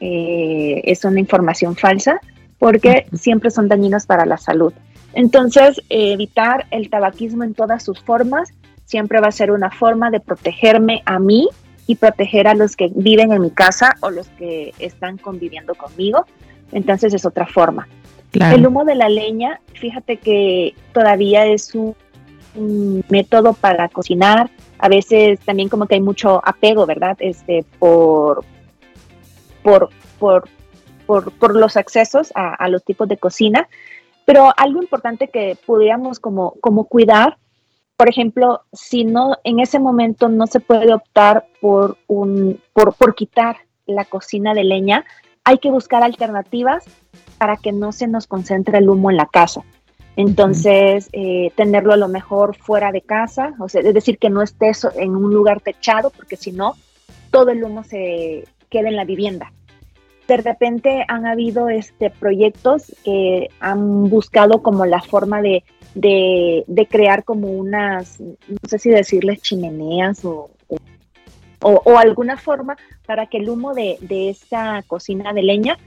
Eh, 0.00 0.80
es 0.86 1.04
una 1.04 1.20
información 1.20 1.76
falsa 1.76 2.20
porque 2.58 3.06
siempre 3.12 3.52
son 3.52 3.68
dañinos 3.68 4.04
para 4.04 4.26
la 4.26 4.36
salud. 4.36 4.72
Entonces, 5.12 5.80
evitar 5.90 6.66
el 6.72 6.90
tabaquismo 6.90 7.44
en 7.44 7.54
todas 7.54 7.84
sus 7.84 8.00
formas 8.00 8.52
siempre 8.84 9.20
va 9.20 9.28
a 9.28 9.32
ser 9.32 9.52
una 9.52 9.70
forma 9.70 10.10
de 10.10 10.18
protegerme 10.18 11.02
a 11.06 11.20
mí 11.20 11.48
y 11.90 11.96
proteger 11.96 12.46
a 12.46 12.54
los 12.54 12.76
que 12.76 12.88
viven 12.94 13.32
en 13.32 13.42
mi 13.42 13.50
casa 13.50 13.96
o 14.00 14.10
los 14.10 14.28
que 14.28 14.72
están 14.78 15.18
conviviendo 15.18 15.74
conmigo. 15.74 16.24
Entonces 16.70 17.12
es 17.12 17.26
otra 17.26 17.46
forma. 17.46 17.88
El 18.32 18.64
humo 18.64 18.84
de 18.84 18.94
la 18.94 19.08
leña, 19.08 19.60
fíjate 19.74 20.18
que 20.18 20.76
todavía 20.92 21.46
es 21.46 21.74
un, 21.74 21.96
método 23.08 23.54
para 23.54 23.88
cocinar. 23.88 24.52
A 24.78 24.88
veces 24.88 25.40
también 25.40 25.68
como 25.68 25.86
que 25.86 25.96
hay 25.96 26.00
mucho 26.00 26.40
apego, 26.44 26.86
¿verdad? 26.86 27.16
Este, 27.18 27.64
por, 27.80 28.44
por, 29.64 29.88
por, 30.20 30.48
por, 31.06 31.56
los 31.56 31.76
accesos 31.76 32.32
a, 32.36 32.68
los 32.68 32.84
tipos 32.84 33.08
de 33.08 33.16
cocina. 33.16 33.68
Pero 34.26 34.52
algo 34.56 34.80
importante 34.80 35.26
que 35.26 35.58
pudiéramos 35.66 36.20
como, 36.20 36.54
como 36.60 36.84
cuidar, 36.84 37.36
por 38.00 38.08
ejemplo, 38.08 38.62
si 38.72 39.04
no, 39.04 39.36
en 39.44 39.60
ese 39.60 39.78
momento 39.78 40.30
no 40.30 40.46
se 40.46 40.58
puede 40.58 40.94
optar 40.94 41.44
por, 41.60 41.98
un, 42.06 42.58
por, 42.72 42.94
por 42.94 43.14
quitar 43.14 43.58
la 43.84 44.06
cocina 44.06 44.54
de 44.54 44.64
leña, 44.64 45.04
hay 45.44 45.58
que 45.58 45.70
buscar 45.70 46.02
alternativas 46.02 46.86
para 47.36 47.58
que 47.58 47.72
no 47.72 47.92
se 47.92 48.06
nos 48.06 48.26
concentre 48.26 48.78
el 48.78 48.88
humo 48.88 49.10
en 49.10 49.18
la 49.18 49.26
casa. 49.26 49.60
Entonces, 50.16 51.10
eh, 51.12 51.52
tenerlo 51.56 51.92
a 51.92 51.98
lo 51.98 52.08
mejor 52.08 52.56
fuera 52.56 52.90
de 52.90 53.02
casa, 53.02 53.52
o 53.58 53.68
sea, 53.68 53.82
es 53.82 53.92
decir, 53.92 54.16
que 54.16 54.30
no 54.30 54.40
esté 54.40 54.72
en 54.94 55.14
un 55.14 55.34
lugar 55.34 55.60
techado, 55.60 56.08
porque 56.08 56.36
si 56.36 56.52
no, 56.52 56.76
todo 57.30 57.50
el 57.50 57.62
humo 57.62 57.84
se 57.84 58.48
queda 58.70 58.88
en 58.88 58.96
la 58.96 59.04
vivienda. 59.04 59.52
De 60.26 60.38
repente 60.38 61.04
han 61.06 61.26
habido 61.26 61.68
este, 61.68 62.08
proyectos 62.08 62.96
que 63.04 63.50
han 63.60 64.08
buscado 64.08 64.62
como 64.62 64.86
la 64.86 65.02
forma 65.02 65.42
de, 65.42 65.64
de, 65.94 66.64
crear 66.90 67.24
como 67.24 67.48
unas, 67.48 68.20
no 68.20 68.68
sé 68.68 68.78
si 68.78 68.90
decirles 68.90 69.42
chimeneas 69.42 70.24
o, 70.24 70.50
o, 71.60 71.98
alguna 71.98 72.36
forma 72.36 72.76
para 73.06 73.26
que 73.26 73.38
el 73.38 73.48
humo 73.48 73.74
de, 73.74 73.98
de 74.00 74.30
esta 74.30 74.82
cocina 74.86 75.32
de 75.32 75.42
leña 75.42 75.78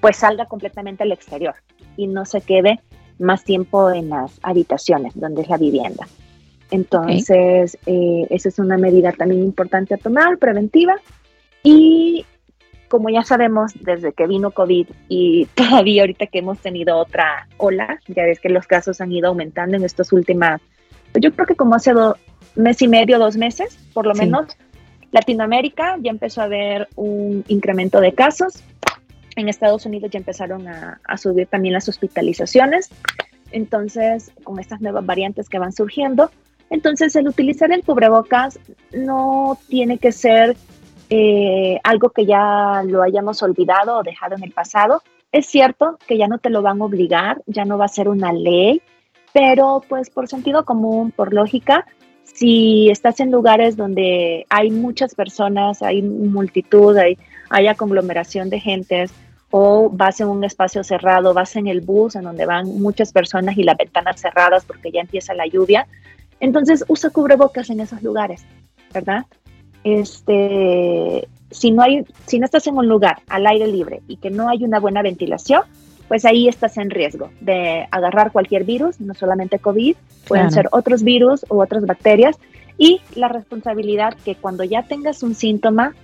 pues 0.00 0.16
salga 0.16 0.46
completamente 0.46 1.02
al 1.02 1.12
exterior 1.12 1.54
y 1.96 2.06
no 2.06 2.24
se 2.24 2.40
quede 2.40 2.80
más 3.18 3.44
tiempo 3.44 3.90
en 3.90 4.10
las 4.10 4.38
habitaciones 4.42 5.12
donde 5.14 5.42
es 5.42 5.48
la 5.48 5.56
vivienda. 5.56 6.06
Entonces, 6.70 7.78
eh, 7.86 8.26
esa 8.30 8.48
es 8.48 8.58
una 8.58 8.76
medida 8.76 9.12
también 9.12 9.42
importante 9.42 9.94
a 9.94 9.98
tomar, 9.98 10.38
preventiva. 10.38 10.96
Y 11.62 12.24
como 12.88 13.10
ya 13.10 13.22
sabemos, 13.22 13.72
desde 13.80 14.12
que 14.12 14.26
vino 14.26 14.50
COVID 14.50 14.88
y 15.08 15.46
todavía 15.54 16.02
ahorita 16.02 16.26
que 16.26 16.38
hemos 16.38 16.58
tenido 16.58 16.96
otra 16.96 17.48
ola, 17.56 18.00
ya 18.08 18.24
ves 18.24 18.40
que 18.40 18.48
los 18.48 18.66
casos 18.66 19.00
han 19.00 19.12
ido 19.12 19.28
aumentando 19.28 19.76
en 19.76 19.84
estos 19.84 20.12
últimas, 20.12 20.60
yo 21.14 21.32
creo 21.32 21.46
que 21.46 21.56
como 21.56 21.74
hace 21.74 21.92
dos 21.92 22.16
mes 22.56 22.80
y 22.82 22.88
medio, 22.88 23.18
dos 23.18 23.36
meses, 23.36 23.78
por 23.92 24.06
lo 24.06 24.14
menos, 24.14 24.56
Latinoamérica 25.12 25.96
ya 26.00 26.10
empezó 26.10 26.40
a 26.40 26.44
haber 26.44 26.88
un 26.96 27.44
incremento 27.48 28.00
de 28.00 28.12
casos. 28.12 28.62
En 29.36 29.48
Estados 29.48 29.86
Unidos 29.86 30.10
ya 30.10 30.18
empezaron 30.18 30.66
a, 30.66 30.98
subir 31.18 31.46
también 31.46 31.74
las 31.74 31.88
hospitalizaciones. 31.88 32.90
Entonces, 33.52 34.32
con 34.42 34.58
estas 34.58 34.80
nuevas 34.80 35.06
variantes 35.06 35.48
que 35.48 35.58
van 35.58 35.72
surgiendo, 35.72 36.30
entonces 36.70 37.14
el 37.14 37.28
utilizar 37.28 37.70
el 37.70 37.84
cubrebocas 37.84 38.58
no 38.92 39.58
tiene 39.68 39.98
que 39.98 40.10
ser 40.10 40.56
eh, 41.10 41.78
algo 41.84 42.10
que 42.10 42.26
ya 42.26 42.82
lo 42.84 43.02
hayamos 43.02 43.42
olvidado 43.42 43.98
o 43.98 44.02
dejado 44.02 44.36
en 44.36 44.44
el 44.44 44.52
pasado. 44.52 45.02
Es 45.32 45.46
cierto 45.46 45.98
que 46.06 46.18
ya 46.18 46.28
no 46.28 46.38
te 46.38 46.50
lo 46.50 46.62
van 46.62 46.80
a 46.80 46.84
obligar, 46.84 47.42
ya 47.46 47.64
no 47.64 47.78
va 47.78 47.86
a 47.86 47.88
ser 47.88 48.08
una 48.08 48.32
ley, 48.32 48.80
pero 49.32 49.82
pues 49.88 50.10
por 50.10 50.28
sentido 50.28 50.64
común, 50.64 51.10
por 51.10 51.34
lógica, 51.34 51.86
si 52.24 52.90
estás 52.90 53.20
en 53.20 53.30
lugares 53.30 53.76
donde 53.76 54.46
hay 54.50 54.70
muchas 54.70 55.14
personas, 55.14 55.82
hay 55.82 56.02
multitud, 56.02 56.96
hay, 56.96 57.18
hay 57.50 57.72
conglomeración 57.74 58.50
de 58.50 58.60
gentes, 58.60 59.12
o 59.50 59.88
vas 59.90 60.20
en 60.20 60.28
un 60.28 60.44
espacio 60.44 60.82
cerrado, 60.84 61.32
vas 61.32 61.56
en 61.56 61.66
el 61.66 61.80
bus 61.80 62.16
en 62.16 62.24
donde 62.24 62.46
van 62.46 62.66
muchas 62.80 63.12
personas 63.12 63.56
y 63.56 63.62
las 63.62 63.76
ventanas 63.76 64.20
cerradas 64.20 64.64
porque 64.64 64.90
ya 64.90 65.00
empieza 65.00 65.34
la 65.34 65.46
lluvia, 65.46 65.86
entonces 66.40 66.84
usa 66.88 67.10
cubrebocas 67.10 67.70
en 67.70 67.80
esos 67.80 68.02
lugares, 68.02 68.44
¿verdad? 68.92 69.24
Este, 69.86 71.28
si 71.52 71.70
no 71.70 71.80
hay, 71.80 72.04
si 72.26 72.40
no 72.40 72.44
estás 72.44 72.66
en 72.66 72.76
un 72.76 72.88
lugar 72.88 73.18
al 73.28 73.46
aire 73.46 73.68
libre 73.68 74.02
y 74.08 74.16
que 74.16 74.30
no 74.30 74.48
hay 74.48 74.64
una 74.64 74.80
buena 74.80 75.00
ventilación, 75.00 75.62
pues 76.08 76.24
ahí 76.24 76.48
estás 76.48 76.76
en 76.76 76.90
riesgo 76.90 77.30
de 77.40 77.86
agarrar 77.92 78.32
cualquier 78.32 78.64
virus, 78.64 79.00
no 79.00 79.14
solamente 79.14 79.60
COVID, 79.60 79.94
pueden 80.26 80.50
ser 80.50 80.68
otros 80.72 81.04
virus 81.04 81.46
u 81.48 81.62
otras 81.62 81.86
bacterias, 81.86 82.36
y 82.76 83.00
la 83.14 83.28
responsabilidad 83.28 84.14
que 84.24 84.34
cuando 84.34 84.64
ya 84.64 84.82
tengas 84.82 85.22
un 85.22 85.36
síntoma, 85.36 85.94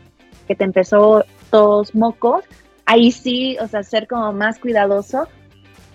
que 0.47 0.55
te 0.55 0.63
empezó 0.63 1.25
tos, 1.51 1.93
mocos, 1.93 2.45
ahí 2.87 3.11
sí, 3.11 3.57
o 3.61 3.67
sea, 3.67 3.83
ser 3.83 4.07
como 4.07 4.33
más 4.33 4.61
cuidadoso. 4.61 5.27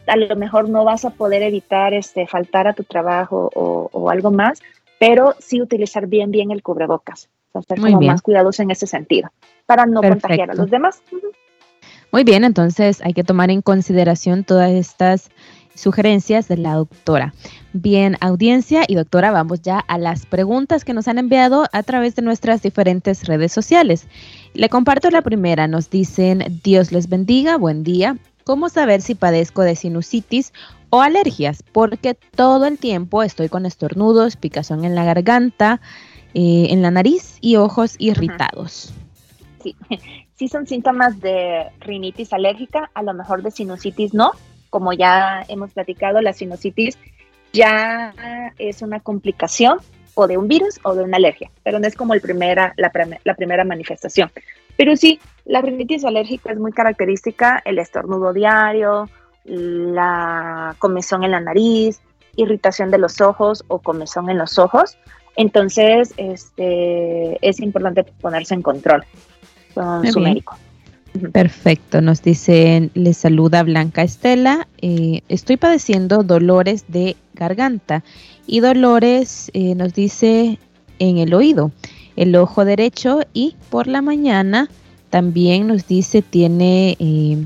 A 0.07 0.17
lo 0.17 0.35
mejor 0.35 0.67
no 0.67 0.83
vas 0.83 1.05
a 1.05 1.11
poder 1.11 1.41
evitar 1.41 1.93
este, 1.93 2.27
faltar 2.27 2.67
a 2.67 2.73
tu 2.73 2.83
trabajo 2.83 3.49
o, 3.53 4.09
algo 4.09 4.31
más, 4.31 4.59
pero 4.99 5.35
sí 5.39 5.61
utilizar 5.61 6.07
bien, 6.07 6.31
bien 6.31 6.51
el 6.51 6.61
cubrebocas. 6.61 7.29
Sea, 7.61 7.77
ser 7.77 7.93
como 7.93 8.01
más 8.01 8.21
cuidadoso 8.21 8.63
en 8.63 8.71
ese 8.71 8.87
sentido, 8.87 9.29
para 9.65 9.85
no 9.85 10.01
contagiar 10.01 10.51
a 10.51 10.53
los 10.55 10.69
demás. 10.69 11.01
Muy 12.11 12.23
bien, 12.23 12.43
entonces 12.43 13.01
hay 13.03 13.13
que 13.13 13.23
tomar 13.23 13.51
en 13.51 13.61
consideración 13.61 14.43
todas 14.43 14.71
estas 14.71 15.29
sugerencias 15.77 16.47
de 16.47 16.57
la 16.57 16.73
doctora. 16.73 17.33
Bien, 17.73 18.17
audiencia 18.21 18.83
y 18.87 18.95
doctora, 18.95 19.31
vamos 19.31 19.61
ya 19.61 19.79
a 19.79 19.97
las 19.97 20.25
preguntas 20.25 20.83
que 20.83 20.93
nos 20.93 21.07
han 21.07 21.19
enviado 21.19 21.65
a 21.71 21.83
través 21.83 22.15
de 22.15 22.23
nuestras 22.23 22.61
diferentes 22.61 23.27
redes 23.27 23.51
sociales. 23.51 24.07
Le 24.53 24.69
comparto 24.69 25.09
la 25.11 25.21
primera, 25.21 25.67
nos 25.67 25.89
dicen, 25.89 26.61
Dios 26.63 26.91
les 26.91 27.09
bendiga, 27.09 27.57
buen 27.57 27.83
día. 27.83 28.17
¿Cómo 28.43 28.69
saber 28.69 29.01
si 29.01 29.13
padezco 29.13 29.61
de 29.61 29.75
sinusitis 29.75 30.53
o 30.89 31.01
alergias? 31.01 31.63
Porque 31.71 32.13
todo 32.13 32.65
el 32.65 32.77
tiempo 32.79 33.21
estoy 33.21 33.49
con 33.49 33.65
estornudos, 33.65 34.37
picazón 34.37 34.85
en 34.85 34.95
la 34.95 35.03
garganta, 35.03 35.81
eh, 36.33 36.67
en 36.69 36.81
la 36.81 36.91
nariz 36.91 37.37
y 37.41 37.55
ojos 37.55 37.95
irritados. 37.99 38.93
Sí. 39.61 39.75
sí 40.35 40.47
son 40.47 40.67
síntomas 40.67 41.19
de 41.19 41.65
rinitis 41.79 42.33
alérgica, 42.33 42.91
a 42.93 43.03
lo 43.03 43.13
mejor 43.13 43.41
de 43.41 43.51
sinusitis 43.51 44.13
no, 44.13 44.31
como 44.69 44.93
ya 44.93 45.43
hemos 45.47 45.71
platicado, 45.71 46.21
la 46.21 46.33
sinusitis 46.33 46.97
ya 47.53 48.13
es 48.57 48.81
una 48.81 48.99
complicación 48.99 49.79
o 50.13 50.27
de 50.27 50.37
un 50.37 50.47
virus 50.47 50.79
o 50.83 50.95
de 50.95 51.03
una 51.03 51.17
alergia, 51.17 51.51
pero 51.63 51.79
no 51.79 51.87
es 51.87 51.95
como 51.95 52.13
el 52.13 52.21
primera, 52.21 52.73
la, 52.77 52.91
primera 53.35 53.63
manifestación. 53.63 54.31
Pero 54.75 54.95
sí, 54.95 55.19
la 55.45 55.61
rinitis 55.61 56.05
alérgica 56.05 56.51
es 56.51 56.59
muy 56.59 56.71
característica, 56.71 57.61
el 57.65 57.79
estornudo 57.79 58.33
diario, 58.33 59.09
la 59.45 60.75
comezón 60.79 61.23
en 61.23 61.31
la 61.31 61.39
nariz, 61.39 62.01
irritación 62.35 62.91
de 62.91 62.97
los 62.97 63.21
ojos 63.21 63.63
o 63.67 63.79
comezón 63.79 64.29
en 64.29 64.37
los 64.37 64.59
ojos. 64.59 64.97
Entonces, 65.37 66.13
este, 66.17 67.37
es 67.47 67.59
importante 67.61 68.03
ponerse 68.03 68.53
en 68.55 68.61
control 68.61 69.03
con 69.73 70.05
su 70.05 70.19
médico. 70.19 70.57
Perfecto, 71.31 72.01
nos 72.01 72.21
dicen, 72.21 72.91
le 72.93 73.13
saluda 73.13 73.63
Blanca 73.63 74.03
Estela, 74.03 74.67
eh, 74.81 75.21
estoy 75.29 75.57
padeciendo 75.57 76.21
dolores 76.21 76.85
de 76.89 77.15
garganta 77.33 78.03
y 78.45 78.59
dolores, 78.59 79.49
eh, 79.53 79.73
nos 79.73 79.93
dice, 79.93 80.59
en 80.99 81.17
el 81.17 81.33
oído, 81.33 81.71
el 82.15 82.35
ojo 82.35 82.65
derecho 82.65 83.21
y 83.33 83.55
por 83.69 83.87
la 83.87 84.01
mañana 84.01 84.69
también 85.09 85.67
nos 85.67 85.87
dice 85.87 86.21
tiene 86.21 86.97
eh, 86.99 87.37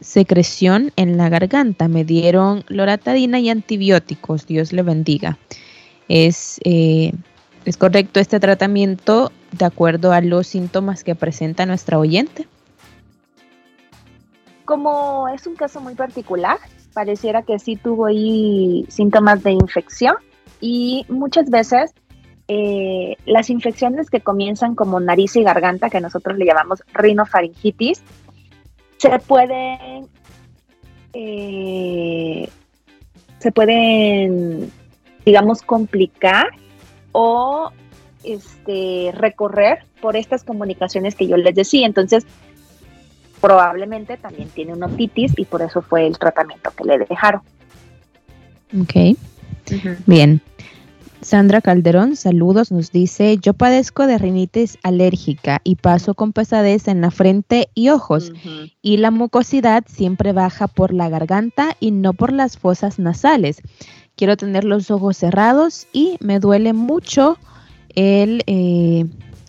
secreción 0.00 0.92
en 0.96 1.16
la 1.16 1.28
garganta. 1.28 1.88
Me 1.88 2.04
dieron 2.04 2.64
loratadina 2.68 3.40
y 3.40 3.48
antibióticos. 3.50 4.46
Dios 4.46 4.72
le 4.72 4.82
bendiga. 4.82 5.38
Es, 6.08 6.60
eh, 6.64 7.12
es 7.64 7.76
correcto 7.76 8.20
este 8.20 8.40
tratamiento 8.40 9.32
de 9.52 9.64
acuerdo 9.64 10.12
a 10.12 10.20
los 10.20 10.46
síntomas 10.46 11.04
que 11.04 11.14
presenta 11.14 11.66
nuestra 11.66 11.98
oyente. 11.98 12.46
Como 14.64 15.28
es 15.28 15.46
un 15.46 15.54
caso 15.56 15.80
muy 15.80 15.94
particular, 15.94 16.58
pareciera 16.94 17.42
que 17.42 17.58
sí 17.58 17.76
tuvo 17.76 18.06
ahí 18.06 18.86
síntomas 18.88 19.42
de 19.42 19.52
infección 19.52 20.16
y 20.60 21.04
muchas 21.08 21.50
veces 21.50 21.92
eh, 22.48 23.16
las 23.24 23.48
infecciones 23.50 24.10
que 24.10 24.20
comienzan 24.20 24.74
como 24.74 25.00
nariz 25.00 25.36
y 25.36 25.42
garganta, 25.42 25.90
que 25.90 26.00
nosotros 26.00 26.36
le 26.36 26.44
llamamos 26.44 26.82
rinofaringitis, 26.92 28.02
se 28.98 29.18
pueden, 29.20 30.08
eh, 31.14 32.48
se 33.38 33.52
pueden, 33.52 34.70
digamos, 35.24 35.62
complicar 35.62 36.48
o 37.12 37.70
este, 38.24 39.12
recorrer 39.14 39.84
por 40.00 40.16
estas 40.16 40.44
comunicaciones 40.44 41.14
que 41.14 41.26
yo 41.26 41.36
les 41.36 41.54
decía. 41.54 41.86
Entonces, 41.86 42.26
probablemente 43.40 44.16
también 44.16 44.48
tiene 44.48 44.72
una 44.72 44.86
otitis 44.86 45.32
y 45.36 45.44
por 45.44 45.62
eso 45.62 45.82
fue 45.82 46.06
el 46.06 46.18
tratamiento 46.18 46.70
que 46.70 46.84
le 46.84 46.98
dejaron. 46.98 47.42
Ok. 48.80 49.16
Bien. 50.06 50.40
Sandra 51.24 51.62
Calderón, 51.62 52.16
saludos, 52.16 52.70
nos 52.70 52.92
dice, 52.92 53.38
yo 53.38 53.54
padezco 53.54 54.06
de 54.06 54.18
rinitis 54.18 54.76
alérgica 54.82 55.62
y 55.64 55.76
paso 55.76 56.12
con 56.12 56.34
pesadez 56.34 56.86
en 56.86 57.00
la 57.00 57.10
frente 57.10 57.70
y 57.74 57.88
ojos 57.88 58.30
y 58.82 58.98
la 58.98 59.10
mucosidad 59.10 59.84
siempre 59.86 60.32
baja 60.32 60.68
por 60.68 60.92
la 60.92 61.08
garganta 61.08 61.78
y 61.80 61.92
no 61.92 62.12
por 62.12 62.30
las 62.30 62.58
fosas 62.58 62.98
nasales. 62.98 63.62
Quiero 64.16 64.36
tener 64.36 64.64
los 64.64 64.90
ojos 64.90 65.16
cerrados 65.16 65.86
y 65.94 66.18
me 66.20 66.40
duele 66.40 66.74
mucho 66.74 67.38
el, 67.94 68.42
eh, 68.46 69.06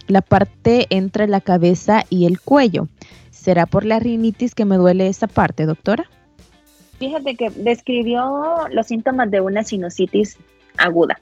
la 0.08 0.22
parte 0.22 0.88
entre 0.92 1.28
la 1.28 1.42
cabeza 1.42 2.06
y 2.10 2.26
el 2.26 2.40
cuello. 2.40 2.88
¿Será 3.32 3.66
por 3.66 3.84
la 3.84 4.00
rinitis 4.00 4.56
que 4.56 4.64
me 4.64 4.78
duele 4.78 5.10
esa 5.10 5.28
parte, 5.28 5.66
doctora? 5.66 6.10
Fíjate 7.00 7.36
que 7.36 7.50
describió 7.50 8.66
los 8.72 8.88
síntomas 8.88 9.30
de 9.30 9.42
una 9.42 9.66
sinusitis 9.66 10.38
aguda. 10.78 11.20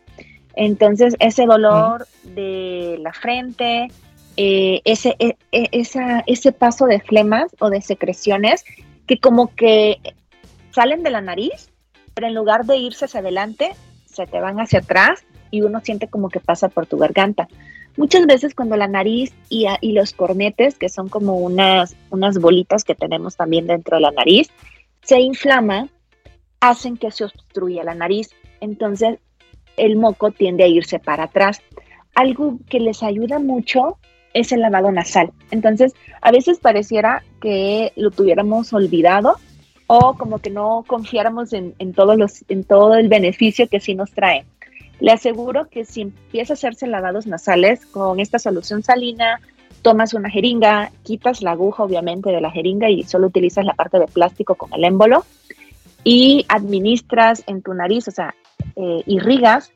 Entonces, 0.55 1.15
ese 1.19 1.45
dolor 1.45 2.07
de 2.23 2.97
la 3.01 3.13
frente, 3.13 3.89
eh, 4.37 4.81
ese, 4.85 5.15
e, 5.19 5.35
e, 5.51 5.69
ese 6.25 6.51
paso 6.51 6.85
de 6.85 6.99
flemas 6.99 7.55
o 7.59 7.69
de 7.69 7.81
secreciones 7.81 8.63
que 9.07 9.19
como 9.19 9.53
que 9.55 9.99
salen 10.71 11.03
de 11.03 11.11
la 11.11 11.21
nariz, 11.21 11.69
pero 12.13 12.27
en 12.27 12.35
lugar 12.35 12.65
de 12.65 12.77
irse 12.77 13.05
hacia 13.05 13.19
adelante, 13.19 13.71
se 14.05 14.27
te 14.27 14.39
van 14.39 14.59
hacia 14.59 14.79
atrás 14.79 15.23
y 15.51 15.61
uno 15.61 15.81
siente 15.83 16.07
como 16.07 16.29
que 16.29 16.39
pasa 16.39 16.69
por 16.69 16.85
tu 16.85 16.97
garganta. 16.97 17.47
Muchas 17.95 18.25
veces 18.25 18.55
cuando 18.55 18.75
la 18.75 18.87
nariz 18.87 19.33
y, 19.49 19.65
y 19.81 19.91
los 19.91 20.13
cornetes, 20.13 20.75
que 20.77 20.89
son 20.89 21.09
como 21.09 21.37
unas, 21.37 21.95
unas 22.09 22.39
bolitas 22.39 22.83
que 22.83 22.95
tenemos 22.95 23.35
también 23.35 23.67
dentro 23.67 23.97
de 23.97 24.01
la 24.01 24.11
nariz, 24.11 24.49
se 25.03 25.19
inflaman, 25.19 25.91
hacen 26.59 26.97
que 26.97 27.11
se 27.11 27.25
obstruya 27.25 27.83
la 27.83 27.93
nariz. 27.93 28.31
Entonces 28.61 29.19
el 29.77 29.95
moco 29.95 30.31
tiende 30.31 30.63
a 30.63 30.67
irse 30.67 30.99
para 30.99 31.25
atrás. 31.25 31.61
Algo 32.15 32.59
que 32.69 32.79
les 32.79 33.03
ayuda 33.03 33.39
mucho 33.39 33.97
es 34.33 34.51
el 34.51 34.61
lavado 34.61 34.91
nasal. 34.91 35.31
Entonces, 35.51 35.93
a 36.21 36.31
veces 36.31 36.59
pareciera 36.59 37.23
que 37.41 37.91
lo 37.95 38.11
tuviéramos 38.11 38.73
olvidado 38.73 39.35
o 39.87 40.15
como 40.17 40.39
que 40.39 40.49
no 40.49 40.83
confiáramos 40.87 41.53
en, 41.53 41.93
todos 41.93 42.17
los, 42.17 42.43
en 42.47 42.63
todo 42.63 42.95
el 42.95 43.09
beneficio 43.09 43.67
que 43.67 43.79
sí 43.79 43.95
nos 43.95 44.11
trae. 44.11 44.45
Le 44.99 45.11
aseguro 45.11 45.67
que 45.69 45.85
si 45.85 46.01
empieza 46.01 46.53
a 46.53 46.55
hacerse 46.55 46.87
lavados 46.87 47.27
nasales 47.27 47.85
con 47.87 48.19
esta 48.19 48.39
solución 48.39 48.83
salina, 48.83 49.39
tomas 49.81 50.13
una 50.13 50.29
jeringa, 50.29 50.91
quitas 51.03 51.41
la 51.41 51.51
aguja 51.51 51.83
obviamente 51.83 52.29
de 52.29 52.41
la 52.41 52.51
jeringa 52.51 52.89
y 52.89 53.03
solo 53.03 53.27
utilizas 53.27 53.65
la 53.65 53.73
parte 53.73 53.99
de 53.99 54.07
plástico 54.07 54.55
con 54.55 54.73
el 54.73 54.83
émbolo 54.83 55.25
y 56.03 56.45
administras 56.47 57.43
en 57.47 57.61
tu 57.61 57.73
nariz, 57.73 58.07
o 58.07 58.11
sea, 58.11 58.33
eh, 58.75 59.03
irrigas 59.05 59.71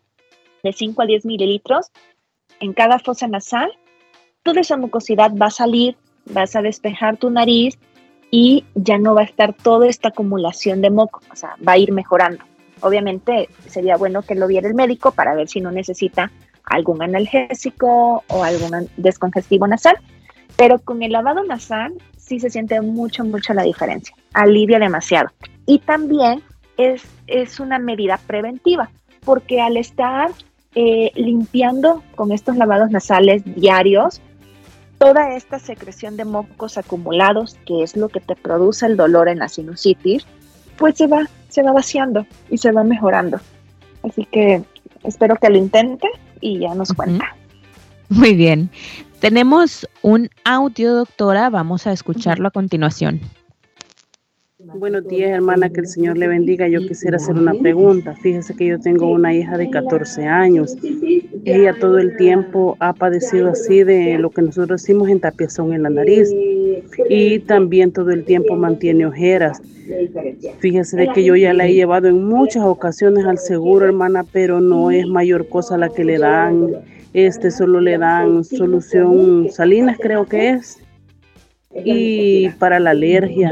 de 0.64 0.74
5 0.74 1.02
a 1.02 1.06
10 1.06 1.26
mililitros 1.26 1.92
en 2.60 2.74
cada 2.74 3.00
fosa 3.00 3.28
nasal, 3.28 3.72
toda 4.44 4.62
esa 4.62 4.78
mucosidad 4.78 5.32
va 5.36 5.48
a 5.48 5.52
salir, 5.52 5.96
vas 6.26 6.56
a 6.56 6.62
despejar 6.62 7.18
tu 7.18 7.30
nariz 7.30 7.78
y 8.32 8.66
ya 8.76 8.98
no 8.98 9.16
va 9.16 9.22
a 9.22 9.26
estar 9.26 9.54
toda 9.54 9.88
esta 9.88 10.10
acumulación 10.10 10.82
de 10.82 10.90
moco, 10.90 11.22
o 11.32 11.36
sea, 11.36 11.56
va 11.66 11.74
a 11.74 11.78
ir 11.78 11.92
mejorando. 11.92 12.44
Obviamente 12.82 13.50
sería 13.68 13.98
bueno 13.98 14.22
que 14.22 14.36
lo 14.36 14.48
viera 14.48 14.68
el 14.68 14.76
médico 14.76 15.12
para 15.12 15.36
ver 15.36 15.48
si 15.48 15.62
no 15.62 15.72
necesita 15.72 16.32
algún 16.64 17.02
analgésico 17.02 18.24
o 18.28 18.44
algún 18.44 18.90
descongestivo 18.98 19.68
nasal, 19.68 19.98
pero 20.58 20.80
con 20.80 21.02
el 21.02 21.12
lavado 21.12 21.44
nasal 21.44 21.94
sí 22.18 22.40
se 22.40 22.50
siente 22.50 22.80
mucho, 22.82 23.24
mucho 23.24 23.54
la 23.54 23.64
diferencia, 23.64 24.16
alivia 24.34 24.80
demasiado. 24.80 25.30
Y 25.66 25.80
también 25.80 26.44
es, 26.78 27.04
es 27.28 27.60
una 27.60 27.80
medida 27.80 28.20
preventiva, 28.26 28.90
porque 29.26 29.62
al 29.62 29.78
estar 29.78 30.32
eh, 30.76 31.12
limpiando 31.16 32.04
con 32.16 32.32
estos 32.32 32.56
lavados 32.56 32.92
nasales 32.92 33.44
diarios, 33.46 34.22
toda 34.98 35.36
esta 35.36 35.60
secreción 35.60 36.18
de 36.18 36.26
mocos 36.26 36.78
acumulados, 36.78 37.58
que 37.66 37.84
es 37.84 37.96
lo 37.96 38.10
que 38.10 38.20
te 38.20 38.36
produce 38.36 38.86
el 38.86 38.98
dolor 38.98 39.28
en 39.28 39.40
la 39.40 39.50
sinusitis, 39.50 40.26
pues 40.78 40.96
se 40.96 41.08
va, 41.08 41.28
se 41.50 41.64
va 41.64 41.72
vaciando 41.72 42.26
y 42.50 42.58
se 42.58 42.72
va 42.72 42.84
mejorando. 42.84 43.40
Así 44.04 44.26
que 44.26 44.64
espero 45.04 45.36
que 45.36 45.50
lo 45.50 45.58
intente 45.58 46.08
y 46.42 46.60
ya 46.60 46.74
nos 46.76 46.94
cuenta. 46.94 47.36
Muy 48.10 48.36
bien. 48.36 48.70
Tenemos 49.20 49.88
un 50.04 50.30
audio, 50.46 50.94
doctora. 50.94 51.50
Vamos 51.50 51.88
a 51.88 51.92
escucharlo 51.92 52.48
a 52.48 52.52
continuación. 52.52 53.20
Buenos 54.76 55.08
días, 55.08 55.32
hermana, 55.32 55.70
que 55.70 55.80
el 55.80 55.88
Señor 55.88 56.18
le 56.18 56.28
bendiga. 56.28 56.68
Yo 56.68 56.82
quisiera 56.82 57.18
hacer 57.18 57.36
una 57.36 57.54
pregunta. 57.54 58.16
Fíjese 58.16 58.56
que 58.56 58.68
yo 58.68 58.80
tengo 58.80 59.10
una 59.10 59.34
hija 59.34 59.58
de 59.58 59.70
14 59.70 60.26
años. 60.26 60.76
Ella 61.46 61.74
todo 61.80 62.00
el 62.00 62.18
tiempo 62.18 62.76
ha 62.80 62.94
padecido 62.94 63.50
así 63.50 63.84
de 63.84 64.18
lo 64.18 64.30
que 64.30 64.42
nosotros 64.42 64.82
decimos 64.82 65.10
en 65.10 65.20
tapiazón 65.22 65.74
en 65.74 65.84
la 65.84 65.90
nariz 65.90 66.34
y 67.10 67.40
también 67.40 67.92
todo 67.92 68.12
el 68.12 68.26
tiempo 68.26 68.56
mantiene 68.56 69.06
ojeras. 69.06 69.62
Fíjese 70.60 70.98
de 70.98 71.08
que 71.14 71.24
yo 71.24 71.36
ya 71.36 71.54
la 71.54 71.66
he 71.66 71.74
llevado 71.74 72.08
en 72.10 72.26
muchas 72.26 72.64
ocasiones 72.64 73.26
al 73.26 73.38
seguro, 73.38 73.86
hermana, 73.86 74.26
pero 74.32 74.60
no 74.60 74.92
es 74.92 75.08
mayor 75.08 75.48
cosa 75.48 75.78
la 75.78 75.90
que 75.90 76.04
le 76.04 76.18
dan. 76.18 76.72
Este 77.14 77.52
solo 77.52 77.80
le 77.80 77.98
dan 77.98 78.44
solución 78.44 79.48
salinas, 79.50 79.98
creo 79.98 80.26
que 80.26 80.50
es 80.50 80.80
y 81.84 82.50
para 82.52 82.80
la 82.80 82.92
alergia. 82.92 83.52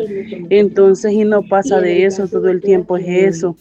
Entonces, 0.50 1.14
y 1.14 1.24
no 1.24 1.44
pasa 1.44 1.80
de 1.80 2.06
eso, 2.06 2.28
todo 2.28 2.50
el 2.50 2.62
tiempo 2.62 2.98
es 2.98 3.08
eso. 3.08 3.56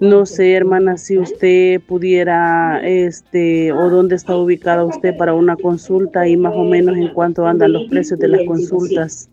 No 0.00 0.26
sé, 0.26 0.52
hermana, 0.52 0.96
si 0.96 1.18
usted 1.18 1.80
pudiera, 1.80 2.80
este, 2.84 3.72
o 3.72 3.90
dónde 3.90 4.16
está 4.16 4.36
ubicada 4.36 4.84
usted 4.84 5.16
para 5.16 5.34
una 5.34 5.56
consulta 5.56 6.26
y 6.28 6.36
más 6.36 6.54
o 6.54 6.64
menos 6.64 6.96
en 6.96 7.08
cuánto 7.08 7.46
andan 7.46 7.72
los 7.72 7.84
precios 7.88 8.18
de 8.18 8.28
las 8.28 8.46
consultas. 8.46 9.28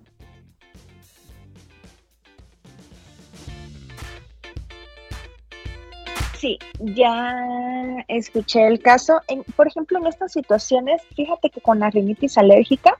Sí, 6.40 6.58
ya 6.80 7.36
escuché 8.08 8.66
el 8.66 8.80
caso. 8.80 9.20
por 9.58 9.68
ejemplo, 9.68 10.00
en 10.00 10.08
estas 10.08 10.32
situaciones, 10.32 11.02
fíjate 11.14 11.50
que 11.50 11.60
con 11.60 11.80
la 11.80 11.90
rinitis 11.90 12.38
alérgica, 12.38 12.98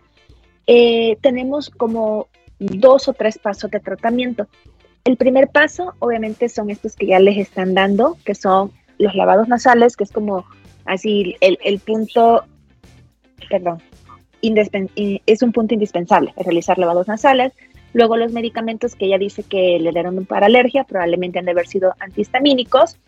eh, 0.72 1.18
tenemos 1.22 1.72
como 1.72 2.28
dos 2.60 3.08
o 3.08 3.14
tres 3.14 3.40
pasos 3.40 3.72
de 3.72 3.80
tratamiento. 3.80 4.46
El 5.04 5.18
primer 5.18 5.48
paso, 5.48 5.96
obviamente, 5.98 6.48
son 6.48 6.70
estos 6.70 6.96
que 6.96 7.08
ya 7.08 7.20
les 7.20 7.40
están 7.40 7.74
dando, 7.74 8.18
que 8.24 8.36
son 8.36 8.72
los 9.00 9.16
lavados 9.16 9.48
nasales, 9.48 9.98
que 9.98 10.04
es 10.04 10.12
como 10.12 10.46
así 10.86 11.36
el, 11.42 11.80
punto, 11.80 12.44
perdón, 13.50 13.82
es 14.44 15.42
un 15.42 15.54
punto 15.54 15.74
indispensable, 15.74 16.36
realizar 16.38 16.78
lavados 16.78 17.08
nasales. 17.08 17.52
Luego 17.94 18.16
los 18.16 18.32
medicamentos 18.32 18.94
que 18.94 19.08
ella 19.08 19.18
dice 19.18 19.42
que 19.42 19.80
le 19.80 19.92
dieron 19.92 20.24
para 20.28 20.46
alergia, 20.46 20.84
probablemente 20.84 21.40
han 21.40 21.46
de 21.46 21.52
haber 21.52 21.66
sido 21.66 21.96
antihistamínicos. 22.00 23.00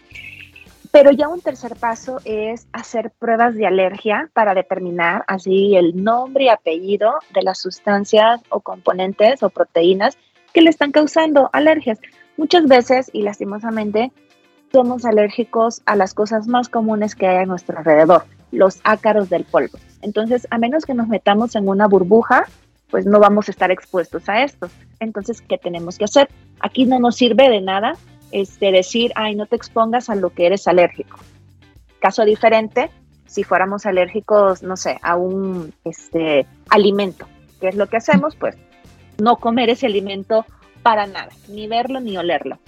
Pero 0.92 1.12
ya 1.12 1.30
un 1.30 1.40
tercer 1.40 1.78
paso 1.78 2.20
es 2.26 2.68
hacer 2.74 3.12
pruebas 3.12 3.56
de 3.56 3.66
alergia 3.66 4.30
para 4.34 4.54
determinar 4.54 5.24
así 5.28 5.76
el 5.78 6.04
nombre 6.04 6.46
y 6.46 6.50
apellido 6.50 7.14
de 7.34 7.44
las 7.44 7.60
sustancias 7.60 8.42
o 8.50 8.60
componentes 8.60 9.42
o 9.42 9.50
proteínas 9.50 10.18
que 10.54 10.62
le 10.62 10.70
están 10.70 10.92
causando 10.92 11.50
alergias. 11.54 12.00
Muchas 12.36 12.66
veces 12.66 13.10
y 13.14 13.22
lastimosamente 13.22 14.12
somos 14.74 15.06
alérgicos 15.06 15.82
a 15.86 15.96
las 15.96 16.14
cosas 16.14 16.48
más 16.48 16.68
comunes 16.68 17.16
que 17.16 17.28
hay 17.28 17.38
a 17.38 17.46
nuestro 17.46 17.78
alrededor, 17.78 18.26
los 18.52 18.82
ácaros 18.84 19.30
del 19.30 19.46
polvo. 19.46 19.78
Entonces, 20.02 20.46
a 20.50 20.58
menos 20.58 20.86
que 20.86 20.94
nos 20.94 21.08
metamos 21.08 21.56
en 21.56 21.70
una 21.70 21.88
burbuja, 21.88 22.46
pues 22.90 23.06
no 23.06 23.20
vamos 23.20 23.48
a 23.48 23.52
estar 23.52 23.72
expuestos 23.72 24.28
a 24.28 24.44
esto. 24.44 24.70
Entonces, 25.00 25.42
¿qué 25.42 25.58
tenemos 25.58 25.98
que 25.98 26.06
hacer? 26.06 26.30
Aquí 26.60 26.86
no 26.86 27.00
nos 27.00 27.16
sirve 27.16 27.50
de 27.50 27.62
nada 27.62 27.94
este, 28.32 28.72
decir, 28.72 29.12
ay, 29.16 29.36
no 29.36 29.46
te 29.46 29.56
expongas 29.56 30.10
a 30.10 30.16
lo 30.16 30.30
que 30.32 30.46
eres 30.46 30.68
alérgico. 30.68 31.18
Caso 32.00 32.26
diferente, 32.26 32.90
si 33.26 33.44
fuéramos 33.44 33.86
alérgicos, 33.86 34.64
no 34.64 34.76
sé, 34.76 34.98
a 35.02 35.16
un 35.16 35.74
este, 35.86 36.46
alimento. 36.70 37.28
¿Qué 37.60 37.70
es 37.70 37.76
lo 37.76 37.88
que 37.88 37.98
hacemos? 37.98 38.36
Pues 38.36 38.56
no 39.20 39.38
comer 39.38 39.70
ese 39.70 39.86
alimento 39.86 40.46
para 40.82 41.06
nada, 41.08 41.30
ni 41.48 41.68
verlo 41.68 42.00
ni 42.00 42.18
olerlo. 42.18 42.60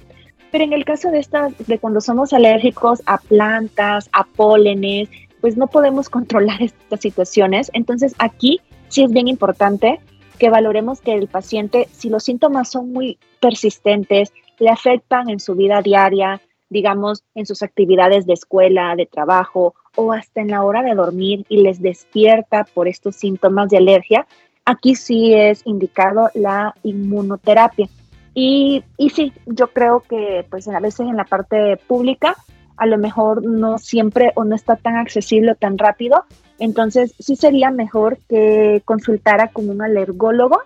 Pero 0.51 0.65
en 0.65 0.73
el 0.73 0.85
caso 0.85 1.09
de 1.09 1.19
estas, 1.19 1.51
de 1.65 1.79
cuando 1.79 1.99
somos 1.99 2.31
alérgicos 2.31 3.01
a 3.07 3.17
plantas, 3.17 4.07
a 4.13 4.23
pólenes, 4.23 5.09
pues 5.41 5.57
no 5.57 5.67
podemos 5.67 6.09
controlar 6.09 6.61
estas 6.61 7.01
situaciones. 7.01 7.71
Entonces 7.73 8.13
aquí 8.19 8.61
sí 8.87 9.03
es 9.03 9.11
bien 9.11 9.27
importante 9.27 9.99
que 10.37 10.49
valoremos 10.49 11.01
que 11.01 11.13
el 11.13 11.27
paciente, 11.27 11.87
si 11.91 12.09
los 12.09 12.23
síntomas 12.23 12.69
son 12.69 12.93
muy 12.93 13.17
persistentes, 13.41 14.31
le 14.63 14.69
afectan 14.69 15.29
en 15.29 15.39
su 15.39 15.55
vida 15.55 15.81
diaria, 15.81 16.41
digamos, 16.69 17.23
en 17.35 17.45
sus 17.45 17.61
actividades 17.61 18.25
de 18.25 18.33
escuela, 18.33 18.95
de 18.95 19.05
trabajo 19.05 19.75
o 19.95 20.13
hasta 20.13 20.41
en 20.41 20.49
la 20.49 20.63
hora 20.63 20.81
de 20.81 20.95
dormir 20.95 21.45
y 21.49 21.57
les 21.57 21.81
despierta 21.81 22.63
por 22.63 22.87
estos 22.87 23.15
síntomas 23.15 23.69
de 23.69 23.77
alergia, 23.77 24.25
aquí 24.65 24.95
sí 24.95 25.33
es 25.33 25.61
indicado 25.65 26.29
la 26.33 26.73
inmunoterapia. 26.83 27.89
Y, 28.33 28.83
y 28.97 29.09
sí, 29.11 29.33
yo 29.45 29.67
creo 29.67 29.99
que 29.99 30.45
pues 30.49 30.67
a 30.67 30.79
veces 30.79 31.01
en 31.01 31.17
la 31.17 31.25
parte 31.25 31.77
pública 31.77 32.35
a 32.77 32.87
lo 32.87 32.97
mejor 32.97 33.45
no 33.45 33.77
siempre 33.77 34.31
o 34.35 34.43
no 34.43 34.55
está 34.55 34.75
tan 34.75 34.95
accesible 34.95 35.51
o 35.51 35.55
tan 35.55 35.77
rápido, 35.77 36.23
entonces 36.57 37.13
sí 37.19 37.35
sería 37.35 37.69
mejor 37.69 38.17
que 38.27 38.81
consultara 38.85 39.49
con 39.49 39.69
un 39.69 39.81
alergólogo. 39.83 40.61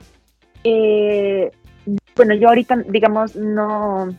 Eh, 0.64 1.52
bueno, 2.18 2.34
yo 2.34 2.50
ahorita, 2.50 2.76
digamos, 2.90 3.36
no, 3.36 4.14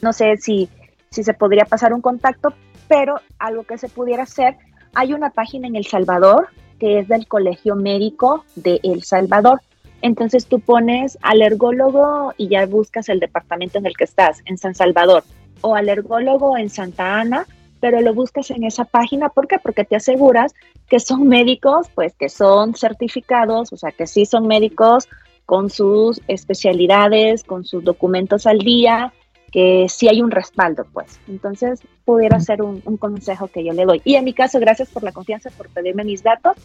no 0.00 0.12
sé 0.12 0.36
si, 0.38 0.68
si 1.10 1.22
se 1.22 1.34
podría 1.34 1.64
pasar 1.64 1.92
un 1.92 2.00
contacto, 2.00 2.52
pero 2.88 3.20
algo 3.38 3.64
que 3.64 3.78
se 3.78 3.88
pudiera 3.88 4.24
hacer, 4.24 4.56
hay 4.94 5.12
una 5.12 5.30
página 5.30 5.68
en 5.68 5.76
El 5.76 5.86
Salvador 5.86 6.48
que 6.78 7.00
es 7.00 7.08
del 7.08 7.26
Colegio 7.26 7.76
Médico 7.76 8.44
de 8.54 8.80
El 8.82 9.02
Salvador. 9.02 9.60
Entonces 10.00 10.46
tú 10.46 10.60
pones 10.60 11.18
alergólogo 11.22 12.32
y 12.36 12.48
ya 12.48 12.66
buscas 12.66 13.08
el 13.08 13.20
departamento 13.20 13.78
en 13.78 13.86
el 13.86 13.96
que 13.96 14.04
estás, 14.04 14.42
en 14.44 14.56
San 14.56 14.74
Salvador, 14.74 15.24
o 15.60 15.74
alergólogo 15.74 16.56
en 16.56 16.70
Santa 16.70 17.20
Ana, 17.20 17.46
pero 17.80 18.00
lo 18.00 18.14
buscas 18.14 18.50
en 18.50 18.64
esa 18.64 18.84
página. 18.84 19.28
¿Por 19.28 19.48
qué? 19.48 19.58
Porque 19.58 19.84
te 19.84 19.96
aseguras 19.96 20.54
que 20.88 21.00
son 21.00 21.26
médicos, 21.26 21.88
pues 21.94 22.14
que 22.14 22.28
son 22.28 22.74
certificados, 22.74 23.72
o 23.72 23.76
sea, 23.76 23.90
que 23.90 24.06
sí 24.06 24.24
son 24.24 24.46
médicos 24.46 25.08
con 25.48 25.70
sus 25.70 26.20
especialidades, 26.28 27.42
con 27.42 27.64
sus 27.64 27.82
documentos 27.82 28.46
al 28.46 28.58
día, 28.58 29.14
que 29.50 29.86
sí 29.88 30.06
hay 30.06 30.20
un 30.20 30.30
respaldo, 30.30 30.84
pues. 30.92 31.18
Entonces, 31.26 31.80
pudiera 32.04 32.38
ser 32.38 32.60
un, 32.60 32.82
consejo 32.98 33.48
que 33.48 33.64
yo 33.64 33.72
le 33.72 33.86
doy. 33.86 34.02
Y 34.04 34.16
en 34.16 34.26
mi 34.26 34.34
caso, 34.34 34.60
gracias 34.60 34.90
por 34.90 35.04
la 35.04 35.12
confianza, 35.12 35.48
por 35.56 35.70
pedirme 35.70 36.04
mis 36.04 36.22
datos. 36.22 36.58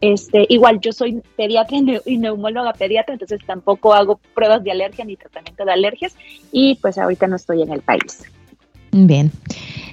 Este, 0.00 0.46
igual, 0.50 0.78
yo 0.78 0.92
soy 0.92 1.20
pediatra 1.36 1.78
y 2.06 2.18
neumóloga 2.18 2.74
pediatra, 2.74 3.14
entonces 3.14 3.40
tampoco 3.44 3.92
hago 3.92 4.20
pruebas 4.34 4.62
de 4.62 4.70
alergia 4.70 5.04
ni 5.04 5.16
tratamiento 5.16 5.64
de 5.64 5.72
alergias 5.72 6.14
y 6.52 6.76
pues 6.76 6.96
ahorita 6.96 7.26
no 7.26 7.34
estoy 7.34 7.62
en 7.62 7.72
el 7.72 7.80
país. 7.80 8.22
Bien. 8.92 9.32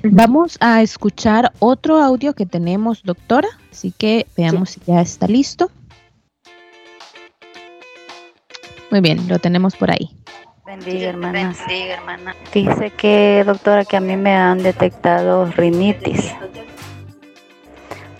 Vamos 0.03 0.59
a 0.59 0.83
escuchar 0.83 1.51
otro 1.57 1.97
audio 1.97 2.33
que 2.33 2.45
tenemos, 2.45 3.01
doctora, 3.01 3.47
así 3.71 3.91
que 3.91 4.27
veamos 4.37 4.69
si 4.69 4.81
ya 4.85 5.01
está 5.01 5.25
listo. 5.25 5.71
Muy 8.95 9.01
bien, 9.01 9.27
lo 9.27 9.39
tenemos 9.39 9.75
por 9.75 9.91
ahí. 9.91 10.09
Bendiga, 10.65 11.09
hermanas. 11.09 11.57
Dice 12.53 12.91
que, 12.91 13.43
doctora, 13.45 13.83
que 13.83 13.97
a 13.97 13.99
mí 13.99 14.15
me 14.15 14.33
han 14.33 14.63
detectado 14.63 15.51
rinitis. 15.51 16.33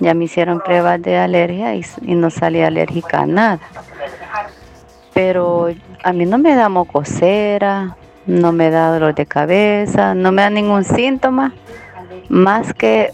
Ya 0.02 0.14
me 0.14 0.26
hicieron 0.26 0.60
pruebas 0.60 1.02
de 1.02 1.16
alergia 1.16 1.76
y, 1.76 1.86
y 2.02 2.16
no 2.16 2.30
salí 2.30 2.62
alérgica 2.62 3.22
a 3.22 3.26
nada. 3.26 3.60
Pero 5.14 5.70
a 6.04 6.12
mí 6.12 6.26
no 6.26 6.38
me 6.40 6.56
da 6.56 6.68
mocosera, 6.68 7.96
no 8.26 8.52
me 8.52 8.70
da 8.70 8.92
dolor 8.92 9.16
de 9.16 9.26
cabeza, 9.26 10.14
no 10.14 10.34
me 10.34 10.42
da 10.42 10.50
ningún 10.50 10.84
síntoma 10.84 11.54
más 12.28 12.74
que 12.74 13.14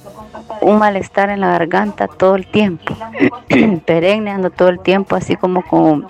un 0.61 0.77
malestar 0.77 1.29
en 1.29 1.41
la 1.41 1.47
garganta 1.51 2.07
todo 2.07 2.35
el 2.35 2.45
tiempo, 2.47 2.95
perenne 3.85 4.49
todo 4.51 4.69
el 4.69 4.79
tiempo, 4.79 5.15
así 5.15 5.35
como, 5.35 5.63
como, 5.63 6.07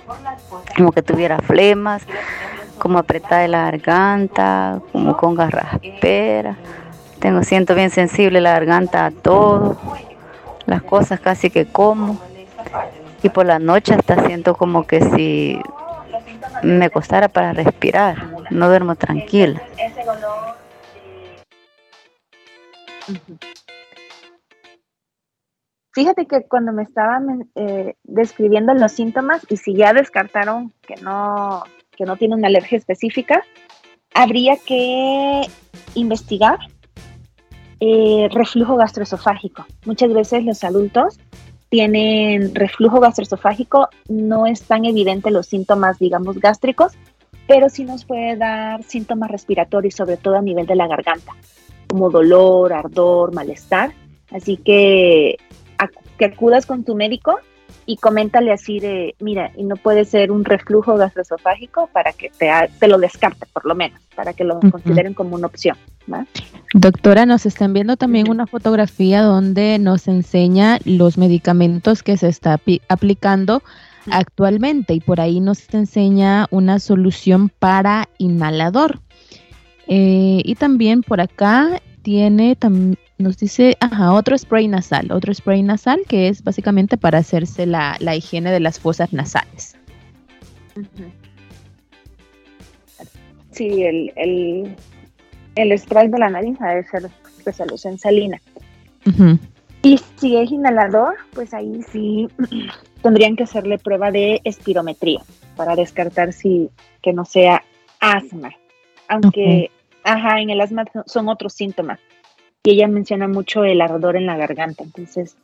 como 0.75 0.91
que 0.91 1.01
tuviera 1.01 1.39
flemas, 1.39 2.03
como 2.77 2.97
apretada 2.97 3.41
de 3.41 3.47
la 3.47 3.63
garganta, 3.65 4.81
como 4.91 5.15
con 5.15 5.35
garraspera. 5.35 6.55
Tengo, 7.19 7.43
siento 7.43 7.75
bien 7.75 7.91
sensible 7.91 8.41
la 8.41 8.53
garganta 8.53 9.05
a 9.05 9.11
todo, 9.11 9.77
las 10.65 10.81
cosas 10.81 11.19
casi 11.19 11.49
que 11.49 11.65
como. 11.65 12.19
Y 13.21 13.29
por 13.29 13.45
la 13.45 13.59
noche 13.59 13.93
hasta 13.93 14.25
siento 14.25 14.55
como 14.55 14.87
que 14.87 15.01
si 15.01 15.61
me 16.63 16.89
costara 16.89 17.27
para 17.29 17.53
respirar, 17.53 18.29
no 18.49 18.67
duermo 18.67 18.95
tranquila. 18.95 19.61
Fíjate 25.93 26.25
que 26.25 26.43
cuando 26.47 26.71
me 26.71 26.83
estaban 26.83 27.49
eh, 27.55 27.95
describiendo 28.03 28.73
los 28.73 28.93
síntomas 28.93 29.45
y 29.49 29.57
si 29.57 29.75
ya 29.75 29.93
descartaron 29.93 30.73
que 30.81 30.95
no, 31.01 31.63
que 31.97 32.05
no 32.05 32.15
tiene 32.15 32.35
una 32.35 32.47
alergia 32.47 32.77
específica, 32.77 33.43
habría 34.13 34.55
que 34.57 35.41
investigar 35.95 36.59
eh, 37.81 38.29
reflujo 38.31 38.77
gastroesofágico. 38.77 39.65
Muchas 39.85 40.13
veces 40.13 40.45
los 40.45 40.63
adultos 40.63 41.19
tienen 41.69 42.53
reflujo 42.53 42.99
gastroesofágico, 42.99 43.89
no 44.07 44.45
es 44.45 44.63
tan 44.63 44.85
evidente 44.85 45.31
los 45.31 45.47
síntomas, 45.47 45.99
digamos, 45.99 46.39
gástricos, 46.39 46.93
pero 47.47 47.69
sí 47.69 47.83
nos 47.83 48.05
puede 48.05 48.37
dar 48.37 48.83
síntomas 48.83 49.31
respiratorios, 49.31 49.95
sobre 49.95 50.17
todo 50.17 50.37
a 50.37 50.41
nivel 50.41 50.65
de 50.65 50.75
la 50.75 50.87
garganta, 50.87 51.33
como 51.87 52.09
dolor, 52.09 52.71
ardor, 52.71 53.33
malestar. 53.33 53.93
Así 54.31 54.57
que 54.57 55.37
que 56.21 56.25
acudas 56.25 56.67
con 56.67 56.83
tu 56.83 56.93
médico 56.93 57.39
y 57.87 57.97
coméntale 57.97 58.51
así 58.51 58.79
de, 58.79 59.15
mira, 59.19 59.51
y 59.57 59.63
no 59.63 59.75
puede 59.75 60.05
ser 60.05 60.31
un 60.31 60.45
reflujo 60.45 60.95
gastroesofágico 60.95 61.89
para 61.91 62.13
que 62.13 62.29
te, 62.29 62.51
te 62.79 62.87
lo 62.87 62.99
descarte, 62.99 63.47
por 63.51 63.65
lo 63.65 63.73
menos, 63.73 63.99
para 64.15 64.33
que 64.33 64.43
lo 64.43 64.59
consideren 64.59 65.15
como 65.15 65.35
una 65.35 65.47
opción. 65.47 65.75
Doctora, 66.75 67.25
nos 67.25 67.47
están 67.47 67.73
viendo 67.73 67.97
también 67.97 68.29
una 68.29 68.45
fotografía 68.45 69.23
donde 69.23 69.79
nos 69.79 70.07
enseña 70.07 70.77
los 70.85 71.17
medicamentos 71.17 72.03
que 72.03 72.17
se 72.17 72.27
está 72.27 72.61
aplicando 72.87 73.63
actualmente 74.11 74.93
y 74.93 74.99
por 74.99 75.21
ahí 75.21 75.39
nos 75.39 75.73
enseña 75.73 76.45
una 76.51 76.77
solución 76.77 77.49
para 77.49 78.09
inhalador. 78.19 78.99
Eh, 79.87 80.43
y 80.45 80.53
también 80.53 81.01
por 81.01 81.19
acá 81.19 81.81
tiene, 82.03 82.55
nos 83.21 83.37
dice, 83.37 83.77
ajá, 83.79 84.13
otro 84.13 84.37
spray 84.37 84.67
nasal, 84.67 85.11
otro 85.11 85.33
spray 85.33 85.63
nasal 85.63 86.01
que 86.07 86.27
es 86.27 86.43
básicamente 86.43 86.97
para 86.97 87.19
hacerse 87.19 87.65
la, 87.65 87.97
higiene 88.15 88.51
de 88.51 88.59
las 88.59 88.79
fosas 88.79 89.13
nasales. 89.13 89.75
Sí, 93.51 93.83
el, 93.83 94.11
el, 94.15 94.75
el 95.55 95.79
spray 95.79 96.07
de 96.07 96.19
la 96.19 96.29
nariz 96.29 96.57
debe 96.59 96.83
ser 96.83 97.09
pues, 97.43 97.85
en 97.85 97.97
salina. 97.97 98.41
Y 99.83 99.99
si 100.17 100.37
es 100.37 100.51
inhalador, 100.51 101.15
pues 101.33 101.53
ahí 101.53 101.81
sí 101.91 102.27
tendrían 103.01 103.35
que 103.35 103.43
hacerle 103.43 103.79
prueba 103.79 104.11
de 104.11 104.41
espirometría 104.43 105.21
para 105.55 105.75
descartar 105.75 106.33
si 106.33 106.69
que 107.01 107.13
no 107.13 107.25
sea 107.25 107.63
asma. 107.99 108.51
Aunque, 109.07 109.71
ajá, 110.03 110.39
en 110.39 110.51
el 110.51 110.61
asma 110.61 110.85
son 111.05 111.29
otros 111.29 111.53
síntomas. 111.53 111.99
Y 112.63 112.71
ella 112.71 112.87
menciona 112.87 113.27
mucho 113.27 113.63
el 113.63 113.81
ardor 113.81 114.15
en 114.15 114.27
la 114.27 114.37
garganta, 114.37 114.83
entonces 114.83 115.35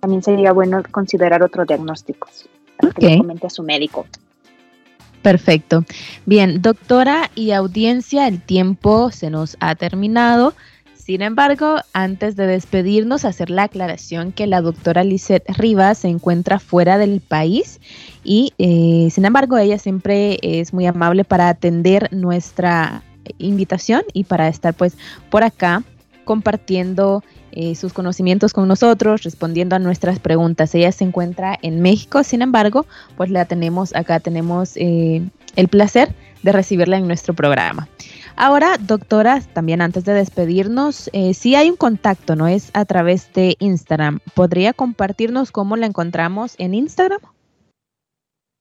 también 0.00 0.22
sería 0.22 0.52
bueno 0.52 0.82
considerar 0.90 1.42
otros 1.42 1.66
diagnósticos 1.66 2.48
para 2.78 2.92
que 2.94 3.06
le 3.06 3.18
comente 3.18 3.46
a 3.46 3.50
su 3.50 3.62
médico. 3.62 4.06
Perfecto. 5.20 5.84
Bien, 6.24 6.62
doctora 6.62 7.30
y 7.34 7.50
audiencia, 7.50 8.28
el 8.28 8.40
tiempo 8.40 9.10
se 9.10 9.28
nos 9.28 9.58
ha 9.60 9.74
terminado. 9.74 10.54
Sin 10.94 11.20
embargo, 11.20 11.80
antes 11.92 12.34
de 12.34 12.46
despedirnos, 12.46 13.26
hacer 13.26 13.50
la 13.50 13.64
aclaración 13.64 14.32
que 14.32 14.46
la 14.46 14.62
doctora 14.62 15.04
Lisette 15.04 15.44
Rivas 15.58 15.98
se 15.98 16.08
encuentra 16.08 16.58
fuera 16.58 16.96
del 16.96 17.20
país 17.20 17.78
y, 18.22 18.54
eh, 18.56 19.08
sin 19.10 19.26
embargo, 19.26 19.58
ella 19.58 19.78
siempre 19.78 20.38
es 20.40 20.72
muy 20.72 20.86
amable 20.86 21.24
para 21.24 21.50
atender 21.50 22.08
nuestra 22.10 23.02
invitación 23.36 24.02
y 24.14 24.24
para 24.24 24.48
estar 24.48 24.72
pues 24.72 24.96
por 25.28 25.44
acá 25.44 25.82
compartiendo 26.24 27.22
eh, 27.52 27.74
sus 27.74 27.92
conocimientos 27.92 28.52
con 28.52 28.66
nosotros, 28.66 29.22
respondiendo 29.22 29.76
a 29.76 29.78
nuestras 29.78 30.18
preguntas. 30.18 30.74
Ella 30.74 30.90
se 30.92 31.04
encuentra 31.04 31.58
en 31.62 31.80
México, 31.80 32.24
sin 32.24 32.42
embargo, 32.42 32.86
pues 33.16 33.30
la 33.30 33.44
tenemos 33.44 33.94
acá, 33.94 34.20
tenemos 34.20 34.76
eh, 34.76 35.22
el 35.56 35.68
placer 35.68 36.14
de 36.42 36.52
recibirla 36.52 36.96
en 36.96 37.06
nuestro 37.06 37.34
programa. 37.34 37.88
Ahora, 38.36 38.76
doctora, 38.78 39.40
también 39.52 39.80
antes 39.80 40.04
de 40.04 40.12
despedirnos, 40.12 41.08
eh, 41.12 41.34
si 41.34 41.54
hay 41.54 41.70
un 41.70 41.76
contacto, 41.76 42.34
¿no? 42.34 42.48
Es 42.48 42.70
a 42.72 42.84
través 42.84 43.32
de 43.32 43.56
Instagram. 43.60 44.18
¿Podría 44.34 44.72
compartirnos 44.72 45.52
cómo 45.52 45.76
la 45.76 45.86
encontramos 45.86 46.54
en 46.58 46.74
Instagram? 46.74 47.20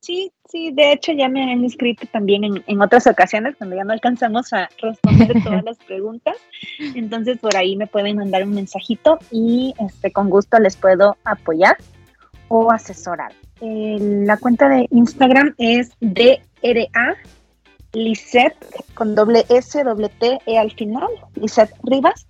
Sí, 0.03 0.33
sí, 0.49 0.73
de 0.73 0.91
hecho 0.91 1.13
ya 1.13 1.29
me 1.29 1.49
han 1.49 1.63
escrito 1.63 2.05
también 2.07 2.43
en, 2.43 2.81
otras 2.81 3.07
ocasiones 3.07 3.55
cuando 3.55 3.77
ya 3.77 3.85
no 3.85 3.93
alcanzamos 3.93 4.51
a 4.51 4.67
responder 4.81 5.31
todas 5.45 5.63
las 5.63 5.77
preguntas. 5.77 6.35
Entonces 6.93 7.37
por 7.37 7.55
ahí 7.55 7.77
me 7.77 7.87
pueden 7.87 8.17
mandar 8.17 8.43
un 8.43 8.53
mensajito 8.53 9.17
y 9.31 9.73
este, 9.79 10.11
con 10.11 10.29
gusto 10.29 10.59
les 10.59 10.75
puedo 10.75 11.15
apoyar 11.23 11.77
o 12.49 12.69
asesorar. 12.69 13.31
la 13.61 14.35
cuenta 14.35 14.67
de 14.67 14.87
Instagram 14.91 15.55
es 15.57 15.91
DRA 16.01 17.15
Lisette 17.93 18.57
con 18.95 19.15
doble 19.15 19.45
S, 19.47 19.81
doble 19.85 20.09
T, 20.09 20.37
E 20.45 20.57
al 20.57 20.71
final, 20.71 21.07
Lisette 21.35 21.73
Rivas. 21.83 22.27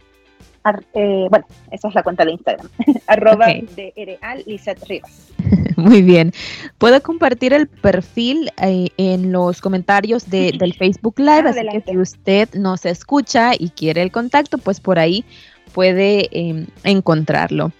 Eh, 0.93 1.25
bueno, 1.27 1.45
esa 1.71 1.87
es 1.87 1.95
la 1.95 2.03
cuenta 2.03 2.23
de 2.23 2.33
Instagram, 2.33 2.69
arroba 3.07 3.47
DRA 3.47 4.35
Lisette 4.45 4.83
Rivas. 4.87 5.32
Muy 5.77 6.01
bien. 6.01 6.31
Puedo 6.77 7.01
compartir 7.01 7.53
el 7.53 7.67
perfil 7.67 8.51
eh, 8.61 8.89
en 8.97 9.31
los 9.31 9.61
comentarios 9.61 10.29
del 10.29 10.73
Facebook 10.77 11.19
Live, 11.19 11.49
así 11.49 11.61
que 11.67 11.91
si 11.91 11.97
usted 11.97 12.53
nos 12.55 12.85
escucha 12.85 13.51
y 13.57 13.69
quiere 13.69 14.01
el 14.01 14.11
contacto, 14.11 14.57
pues 14.57 14.79
por 14.79 14.99
ahí 14.99 15.25
puede 15.73 16.29
em, 16.31 16.67
encontrarlo. 16.83 17.71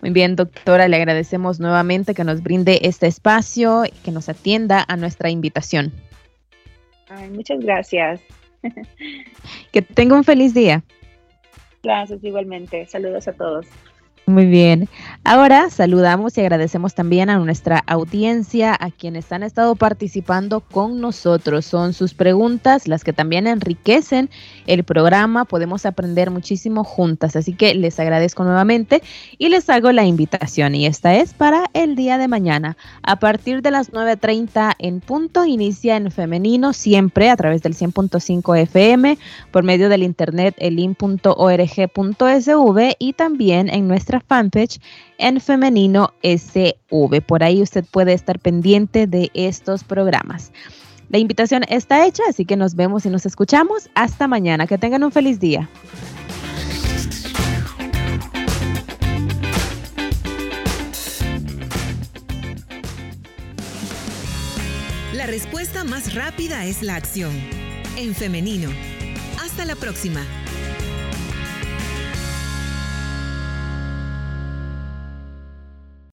Muy 0.00 0.10
bien, 0.10 0.36
doctora, 0.36 0.86
le 0.86 0.96
agradecemos 0.96 1.60
nuevamente 1.60 2.14
que 2.14 2.24
nos 2.24 2.42
brinde 2.42 2.80
este 2.82 3.06
espacio 3.06 3.86
y 3.86 3.90
que 4.04 4.10
nos 4.10 4.28
atienda 4.28 4.84
a 4.86 4.96
nuestra 4.96 5.30
invitación. 5.30 5.92
muchas 7.32 7.60
gracias. 7.60 8.20
que 9.72 9.82
tenga 9.82 10.14
un 10.14 10.24
feliz 10.24 10.52
día. 10.52 10.82
Gracias 11.82 12.22
igualmente. 12.22 12.86
Saludos 12.86 13.28
a 13.28 13.32
todos. 13.32 13.66
Muy 14.26 14.46
bien. 14.46 14.88
Ahora 15.22 15.68
saludamos 15.68 16.38
y 16.38 16.40
agradecemos 16.40 16.94
también 16.94 17.28
a 17.28 17.38
nuestra 17.38 17.84
audiencia, 17.86 18.74
a 18.78 18.90
quienes 18.90 19.30
han 19.32 19.42
estado 19.42 19.76
participando 19.76 20.60
con 20.60 20.98
nosotros. 20.98 21.66
Son 21.66 21.92
sus 21.92 22.14
preguntas 22.14 22.88
las 22.88 23.04
que 23.04 23.12
también 23.12 23.46
enriquecen 23.46 24.30
el 24.66 24.82
programa. 24.82 25.44
Podemos 25.44 25.84
aprender 25.84 26.30
muchísimo 26.30 26.84
juntas. 26.84 27.36
Así 27.36 27.52
que 27.52 27.74
les 27.74 28.00
agradezco 28.00 28.44
nuevamente 28.44 29.02
y 29.36 29.50
les 29.50 29.68
hago 29.68 29.92
la 29.92 30.06
invitación. 30.06 30.74
Y 30.74 30.86
esta 30.86 31.14
es 31.14 31.34
para 31.34 31.64
el 31.74 31.94
día 31.94 32.16
de 32.16 32.26
mañana. 32.26 32.78
A 33.02 33.18
partir 33.18 33.60
de 33.60 33.72
las 33.72 33.92
9.30 33.92 34.72
en 34.78 35.00
punto, 35.00 35.44
inicia 35.44 35.96
en 35.96 36.10
femenino 36.10 36.72
siempre 36.72 37.28
a 37.28 37.36
través 37.36 37.60
del 37.60 37.74
100.5 37.74 38.58
FM 38.58 39.18
por 39.50 39.64
medio 39.64 39.90
del 39.90 40.02
internet 40.02 40.54
elin.org.sv 40.56 41.36
y 42.98 43.12
también 43.12 43.68
en 43.68 43.86
nuestra 44.14 44.20
fanpage 44.20 44.80
en 45.18 45.40
femenino 45.40 46.12
SV. 46.22 47.22
Por 47.26 47.42
ahí 47.42 47.62
usted 47.62 47.84
puede 47.90 48.12
estar 48.12 48.38
pendiente 48.38 49.06
de 49.06 49.30
estos 49.34 49.84
programas. 49.84 50.52
La 51.10 51.18
invitación 51.18 51.62
está 51.68 52.06
hecha, 52.06 52.22
así 52.28 52.44
que 52.44 52.56
nos 52.56 52.74
vemos 52.74 53.06
y 53.06 53.10
nos 53.10 53.26
escuchamos. 53.26 53.88
Hasta 53.94 54.26
mañana. 54.26 54.66
Que 54.66 54.78
tengan 54.78 55.04
un 55.04 55.12
feliz 55.12 55.38
día. 55.38 55.68
La 65.12 65.26
respuesta 65.26 65.84
más 65.84 66.14
rápida 66.14 66.64
es 66.64 66.82
la 66.82 66.96
acción. 66.96 67.32
En 67.96 68.14
femenino. 68.14 68.70
Hasta 69.40 69.64
la 69.64 69.76
próxima. 69.76 70.20